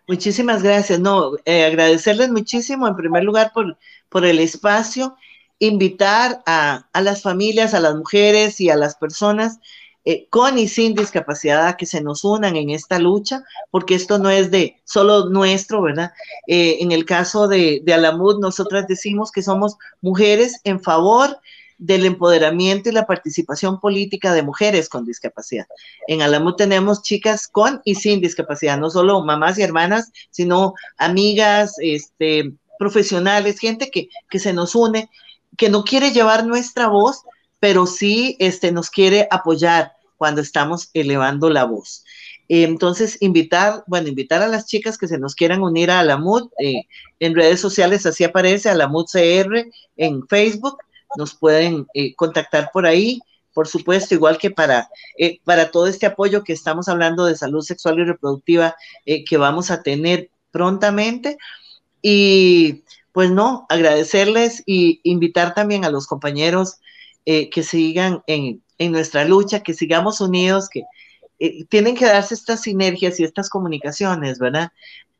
Muchísimas 0.07 0.63
gracias. 0.63 1.01
No, 1.01 1.33
eh, 1.45 1.65
agradecerles 1.65 2.31
muchísimo 2.31 2.87
en 2.87 2.95
primer 2.97 3.25
lugar 3.25 3.53
por, 3.53 3.79
por 4.09 4.25
el 4.25 4.39
espacio, 4.39 5.17
invitar 5.59 6.43
a, 6.47 6.89
a, 6.93 7.01
las 7.01 7.23
familias, 7.23 7.75
a 7.75 7.81
las 7.81 7.95
mujeres 7.95 8.61
y 8.61 8.71
a 8.71 8.77
las 8.77 8.97
personas 8.97 9.59
eh, 10.05 10.27
con 10.29 10.59
y 10.59 10.69
sin 10.69 10.95
discapacidad 10.95 11.77
que 11.77 11.87
se 11.87 12.03
nos 12.03 12.25
unan 12.25 12.57
en 12.57 12.71
esta 12.71 12.99
lucha, 12.99 13.43
porque 13.71 13.95
esto 13.95 14.19
no 14.19 14.31
es 14.31 14.51
de 14.51 14.81
solo 14.85 15.31
nuestro, 15.31 15.83
¿verdad? 15.83 16.13
Eh, 16.47 16.79
en 16.81 16.93
el 16.93 17.05
caso 17.05 17.49
de, 17.49 17.81
de 17.85 17.95
Alamud, 17.95 18.39
nosotras 18.41 18.87
decimos 18.87 19.33
que 19.33 19.43
somos 19.43 19.77
mujeres 20.01 20.61
en 20.65 20.81
favor 20.81 21.39
del 21.79 22.07
empoderamiento 22.07 22.89
y 22.89 22.93
la 22.93 23.07
participación 23.07 23.81
política 23.81 24.33
de 24.33 24.43
mujeres 24.43 24.89
con 24.89 25.05
discapacidad. 25.05 25.67
En 26.07 26.23
Alamud 26.23 26.55
tenemos 26.55 27.03
chicas 27.03 27.49
con 27.49 27.81
y 27.85 27.97
sin 27.97 28.21
discapacidad, 28.21 28.79
no 28.79 28.91
solo 28.91 29.25
mamás 29.25 29.59
y 29.59 29.63
hermanas, 29.63 30.13
sino 30.31 30.75
amigas, 30.99 31.75
este, 31.79 32.53
profesionales, 32.79 33.59
gente 33.59 33.91
que, 33.91 34.09
que 34.29 34.39
se 34.39 34.53
nos 34.53 34.75
une, 34.75 35.11
que 35.57 35.69
no 35.69 35.85
quiere 35.85 36.13
llevar 36.13 36.47
nuestra 36.47 36.89
voz, 36.89 37.23
pero 37.61 37.87
sí 37.87 38.37
este, 38.41 38.73
nos 38.73 38.91
quiere 38.91 39.27
apoyar 39.31 39.94
cuando 40.17 40.41
estamos 40.41 40.91
elevando 40.95 41.51
la 41.51 41.65
voz. 41.65 42.05
Entonces, 42.49 43.17
invitar, 43.21 43.85
bueno, 43.87 44.09
invitar 44.09 44.43
a 44.43 44.49
las 44.49 44.67
chicas 44.67 44.99
que 44.99 45.09
se 45.09 45.19
nos 45.19 45.35
quieran 45.35 45.63
unir 45.63 45.91
a 45.91 46.03
la 46.03 46.19
MUD 46.19 46.51
eh, 46.59 46.83
en 47.21 47.35
redes 47.35 47.61
sociales, 47.61 48.05
así 48.05 48.25
aparece, 48.25 48.69
a 48.69 48.75
la 48.75 48.89
MUD 48.89 49.07
CR 49.07 49.65
en 49.97 50.27
Facebook, 50.29 50.77
nos 51.17 51.35
pueden 51.35 51.87
eh, 51.95 52.15
contactar 52.15 52.71
por 52.73 52.87
ahí, 52.87 53.21
por 53.55 53.69
supuesto, 53.69 54.15
igual 54.15 54.37
que 54.37 54.51
para, 54.51 54.91
eh, 55.17 55.39
para 55.45 55.71
todo 55.71 55.87
este 55.87 56.07
apoyo 56.07 56.45
que 56.45 56.53
estamos 56.53 56.89
hablando 56.89 57.25
de 57.25 57.37
salud 57.37 57.63
sexual 57.63 58.01
y 58.01 58.05
reproductiva 58.05 58.75
que 59.05 59.37
vamos 59.37 59.71
a 59.71 59.83
tener 59.83 60.29
prontamente. 60.51 61.39
Y 62.03 62.83
pues 63.13 63.31
no, 63.31 63.65
agradecerles 63.69 64.65
y 64.67 65.01
invitar 65.05 65.55
también 65.55 65.85
a 65.85 65.91
los 65.91 66.09
compañeros 66.09 66.81
que 67.25 67.63
sigan 67.63 68.23
en, 68.27 68.64
en, 68.79 68.93
nuestra 68.93 69.25
lucha, 69.25 69.63
que 69.63 69.75
sigamos 69.75 70.21
unidos, 70.21 70.69
que 70.69 70.83
eh, 71.39 71.65
tienen 71.67 71.97
que 71.97 72.07
darse 72.07 72.35
estas 72.35 72.63
sinergias 72.63 73.19
y 73.21 73.25
estas 73.25 73.49
comunicaciones, 73.49 74.39
¿verdad? 74.39 74.73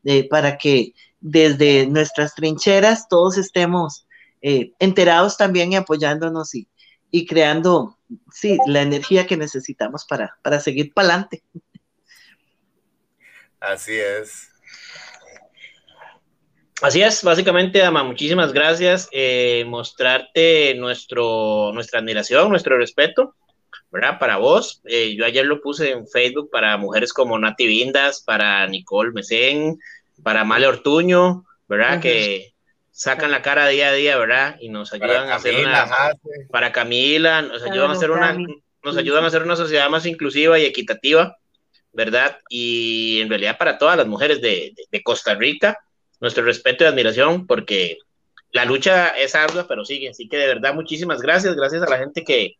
Eh, 0.03 0.27
para 0.29 0.57
que 0.57 0.93
desde 1.19 1.87
nuestras 1.87 2.35
trincheras 2.35 3.07
todos 3.07 3.37
estemos 3.37 4.05
eh, 4.41 4.71
enterados 4.79 5.37
también 5.37 5.71
y 5.71 5.75
apoyándonos 5.75 6.53
y, 6.53 6.67
y 7.11 7.25
creando, 7.25 7.97
sí, 8.31 8.57
la 8.67 8.81
energía 8.81 9.25
que 9.25 9.37
necesitamos 9.37 10.05
para, 10.05 10.37
para 10.43 10.59
seguir 10.59 10.93
para 10.93 11.07
adelante. 11.07 11.43
Así 13.59 13.93
es. 13.93 14.49
Así 16.81 17.01
es, 17.01 17.23
básicamente, 17.23 17.81
Ama, 17.83 18.03
muchísimas 18.03 18.51
gracias. 18.51 19.07
Eh, 19.11 19.63
mostrarte 19.65 20.75
nuestro, 20.75 21.71
nuestra 21.73 21.99
admiración, 21.99 22.49
nuestro 22.49 22.77
respeto, 22.77 23.33
¿verdad? 23.91 24.19
Para 24.19 24.37
vos. 24.37 24.81
Eh, 24.85 25.15
yo 25.15 25.25
ayer 25.25 25.45
lo 25.45 25.61
puse 25.61 25.91
en 25.91 26.07
Facebook 26.07 26.49
para 26.51 26.77
mujeres 26.77 27.13
como 27.13 27.39
Nati 27.39 27.67
Vindas, 27.67 28.21
para 28.21 28.67
Nicole 28.67 29.11
Mesén, 29.11 29.79
para 30.23 30.43
Male 30.43 30.67
Ortuño, 30.67 31.45
¿verdad? 31.67 31.95
Uh 31.95 31.97
-huh. 31.97 32.01
Que 32.01 32.53
sacan 32.91 33.31
la 33.31 33.41
cara 33.41 33.67
día 33.67 33.89
a 33.89 33.93
día, 33.93 34.17
¿verdad? 34.17 34.57
Y 34.59 34.69
nos 34.69 34.93
ayudan 34.93 35.29
a 35.29 35.35
hacer 35.35 35.55
una. 35.55 35.83
Hace. 35.83 36.17
Para 36.49 36.71
Camila, 36.71 37.41
nos 37.41 37.63
ayudan 37.63 37.91
a 37.91 37.93
hacer 37.93 38.11
una. 38.11 38.37
Nos 38.83 38.97
ayudan 38.97 39.23
a 39.23 39.27
hacer 39.27 39.41
una 39.41 39.55
sociedad 39.55 39.89
más 39.89 40.05
inclusiva 40.05 40.59
y 40.59 40.65
equitativa, 40.65 41.37
¿verdad? 41.91 42.37
Y 42.49 43.19
en 43.21 43.29
realidad 43.29 43.57
para 43.57 43.79
todas 43.79 43.97
las 43.97 44.05
mujeres 44.05 44.41
de, 44.41 44.73
de, 44.75 44.83
de 44.91 45.03
Costa 45.03 45.33
Rica 45.33 45.79
nuestro 46.19 46.43
respeto 46.43 46.83
y 46.83 46.87
admiración 46.87 47.45
porque 47.47 47.97
la 48.51 48.65
lucha 48.65 49.09
es 49.09 49.35
ardua, 49.35 49.67
pero 49.67 49.85
sigue. 49.85 50.09
Así 50.09 50.27
que 50.27 50.37
de 50.37 50.47
verdad, 50.47 50.73
muchísimas 50.73 51.21
gracias. 51.21 51.55
Gracias 51.55 51.81
a 51.83 51.89
la 51.89 51.97
gente 51.97 52.23
que, 52.23 52.55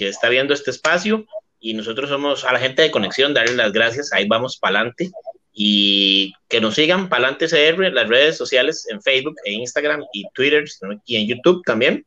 que 0.00 0.08
está 0.08 0.30
viendo 0.30 0.54
este 0.54 0.70
espacio 0.70 1.26
y 1.60 1.74
nosotros 1.74 2.08
somos 2.08 2.44
a 2.46 2.54
la 2.54 2.58
gente 2.58 2.80
de 2.80 2.90
conexión, 2.90 3.34
darles 3.34 3.56
las 3.56 3.70
gracias. 3.70 4.14
Ahí 4.14 4.26
vamos 4.26 4.56
para 4.56 4.78
adelante 4.78 5.10
y 5.52 6.32
que 6.48 6.58
nos 6.58 6.74
sigan 6.74 7.10
para 7.10 7.28
adelante 7.28 7.48
CR, 7.48 7.92
las 7.92 8.08
redes 8.08 8.38
sociales 8.38 8.86
en 8.88 9.02
Facebook, 9.02 9.36
e 9.44 9.52
Instagram 9.52 10.02
y 10.14 10.24
Twitter 10.32 10.64
y 11.04 11.16
en 11.16 11.28
YouTube 11.28 11.62
también. 11.66 12.06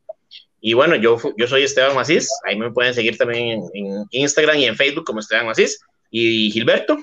Y 0.60 0.74
bueno, 0.74 0.96
yo, 0.96 1.20
yo 1.38 1.46
soy 1.46 1.62
Esteban 1.62 1.94
Macís, 1.94 2.28
ahí 2.46 2.58
me 2.58 2.72
pueden 2.72 2.96
seguir 2.96 3.16
también 3.16 3.62
en, 3.76 3.86
en 3.86 4.06
Instagram 4.10 4.58
y 4.58 4.66
en 4.66 4.76
Facebook 4.76 5.06
como 5.06 5.20
Esteban 5.20 5.46
Macís. 5.46 5.80
Y 6.10 6.50
Gilberto, 6.50 6.98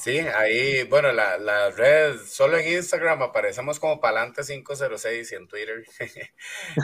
Sí, 0.00 0.18
ahí, 0.18 0.84
bueno, 0.84 1.12
la, 1.12 1.36
la 1.36 1.68
red, 1.70 2.16
solo 2.24 2.56
en 2.56 2.72
Instagram 2.72 3.20
aparecemos 3.22 3.78
como 3.78 4.00
Palante506 4.00 5.32
y 5.32 5.34
en 5.34 5.46
Twitter. 5.46 5.84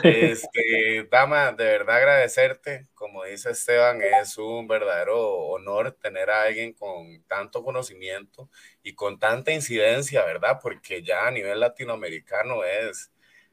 este, 0.02 1.08
Dama, 1.10 1.52
de 1.52 1.64
verdad 1.64 1.96
agradecerte. 1.96 2.86
Como 2.92 3.24
dice 3.24 3.52
Esteban, 3.52 4.02
es 4.02 4.36
un 4.36 4.68
verdadero 4.68 5.18
honor 5.18 5.92
tener 5.92 6.28
a 6.28 6.42
alguien 6.42 6.74
con 6.74 7.22
tanto 7.26 7.64
conocimiento 7.64 8.50
y 8.82 8.94
con 8.94 9.18
tanta 9.18 9.50
incidencia, 9.50 10.22
¿verdad? 10.26 10.58
Porque 10.62 11.02
ya 11.02 11.26
a 11.26 11.30
nivel 11.30 11.58
latinoamericano 11.60 12.64
es, 12.64 13.10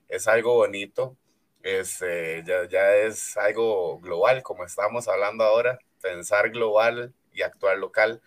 es 0.09 0.27
algo 0.27 0.55
bonito. 0.55 1.15
Este, 1.61 2.43
ya, 2.45 2.67
ya 2.67 2.95
es 2.95 3.37
algo 3.37 3.97
global, 4.01 4.43
como 4.43 4.65
estamos 4.65 5.07
hablando 5.07 5.45
ahora, 5.45 5.79
pensar 6.01 6.49
global 6.49 7.13
y 7.31 7.43
actuar 7.43 7.77
local. 7.77 8.21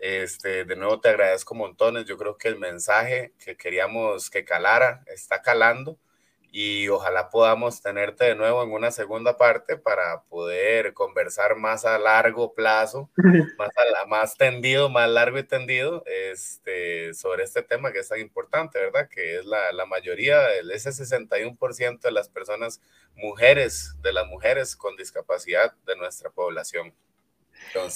Este, 0.00 0.64
de 0.64 0.76
nuevo 0.76 0.98
te 1.00 1.10
agradezco 1.10 1.54
montones. 1.54 2.06
Yo 2.06 2.16
creo 2.16 2.38
que 2.38 2.48
el 2.48 2.58
mensaje 2.58 3.34
que 3.38 3.56
queríamos 3.56 4.30
que 4.30 4.44
calara 4.44 5.04
está 5.06 5.42
calando 5.42 5.98
y 6.52 6.88
ojalá 6.88 7.28
podamos 7.28 7.80
tenerte 7.80 8.24
de 8.24 8.34
nuevo 8.34 8.62
en 8.62 8.72
una 8.72 8.90
segunda 8.90 9.36
parte 9.36 9.76
para 9.76 10.22
poder 10.24 10.94
conversar 10.94 11.54
más 11.56 11.84
a 11.84 11.98
largo 11.98 12.54
plazo, 12.54 13.10
más, 13.58 13.70
a 14.02 14.06
más 14.06 14.36
tendido, 14.36 14.88
más 14.88 15.08
largo 15.08 15.38
y 15.38 15.44
tendido 15.44 16.02
este, 16.06 17.14
sobre 17.14 17.44
este 17.44 17.62
tema 17.62 17.92
que 17.92 18.00
es 18.00 18.08
tan 18.08 18.20
importante, 18.20 18.80
¿verdad? 18.80 19.08
Que 19.08 19.38
es 19.38 19.44
la, 19.44 19.70
la 19.72 19.86
mayoría, 19.86 20.54
ese 20.54 20.92
61% 20.92 22.00
de 22.00 22.12
las 22.12 22.28
personas 22.28 22.80
mujeres, 23.14 23.96
de 24.02 24.12
las 24.12 24.26
mujeres 24.26 24.76
con 24.76 24.96
discapacidad 24.96 25.74
de 25.86 25.96
nuestra 25.96 26.30
población. 26.30 26.94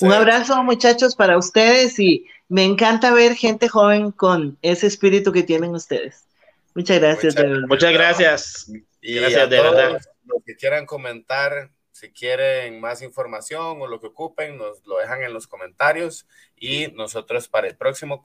Un 0.00 0.12
abrazo 0.12 0.62
muchachos 0.62 1.14
para 1.16 1.38
ustedes 1.38 1.98
y 1.98 2.26
me 2.48 2.64
encanta 2.64 3.12
ver 3.12 3.34
gente 3.34 3.68
joven 3.68 4.12
con 4.12 4.58
ese 4.62 4.87
espíritu 4.87 5.32
que 5.32 5.42
tienen 5.42 5.74
ustedes. 5.74 6.26
Muchas 6.74 7.00
gracias. 7.00 7.34
Muchas, 7.68 7.92
gracias. 7.92 8.70
Y 9.00 9.14
gracias 9.14 9.50
de 9.50 9.60
verdad. 9.60 10.00
Los 10.24 10.42
que 10.44 10.56
quieran 10.56 10.87
comentar, 10.87 11.70
si 11.92 12.10
quieren 12.10 12.80
más 12.80 13.02
información 13.02 13.80
o 13.80 13.87
lo 13.87 14.00
que 14.00 14.08
ocupen, 14.08 14.58
nos 14.58 14.84
lo 14.87 14.98
dejan 14.98 15.22
en 15.22 15.32
los 15.32 15.46
comentarios 15.46 16.26
y 16.56 16.88
nosotros 16.88 17.48
para 17.48 17.68
el 17.68 17.76
próximo 17.76 18.22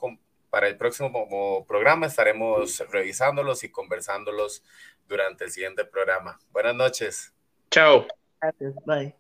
para 0.50 0.68
el 0.68 0.78
próximo 0.78 1.66
programa 1.68 2.08
estaremos 2.08 2.80
revisándolos 2.90 3.64
y 3.64 3.70
conversándolos 3.70 4.64
durante 5.08 5.46
el 5.46 5.52
siguiente 5.52 5.86
programa. 5.86 6.40
Buenas 6.52 6.76
noches. 6.76 7.34
Chao. 7.70 8.08
Gracias. 8.42 8.74
Bye. 8.86 9.16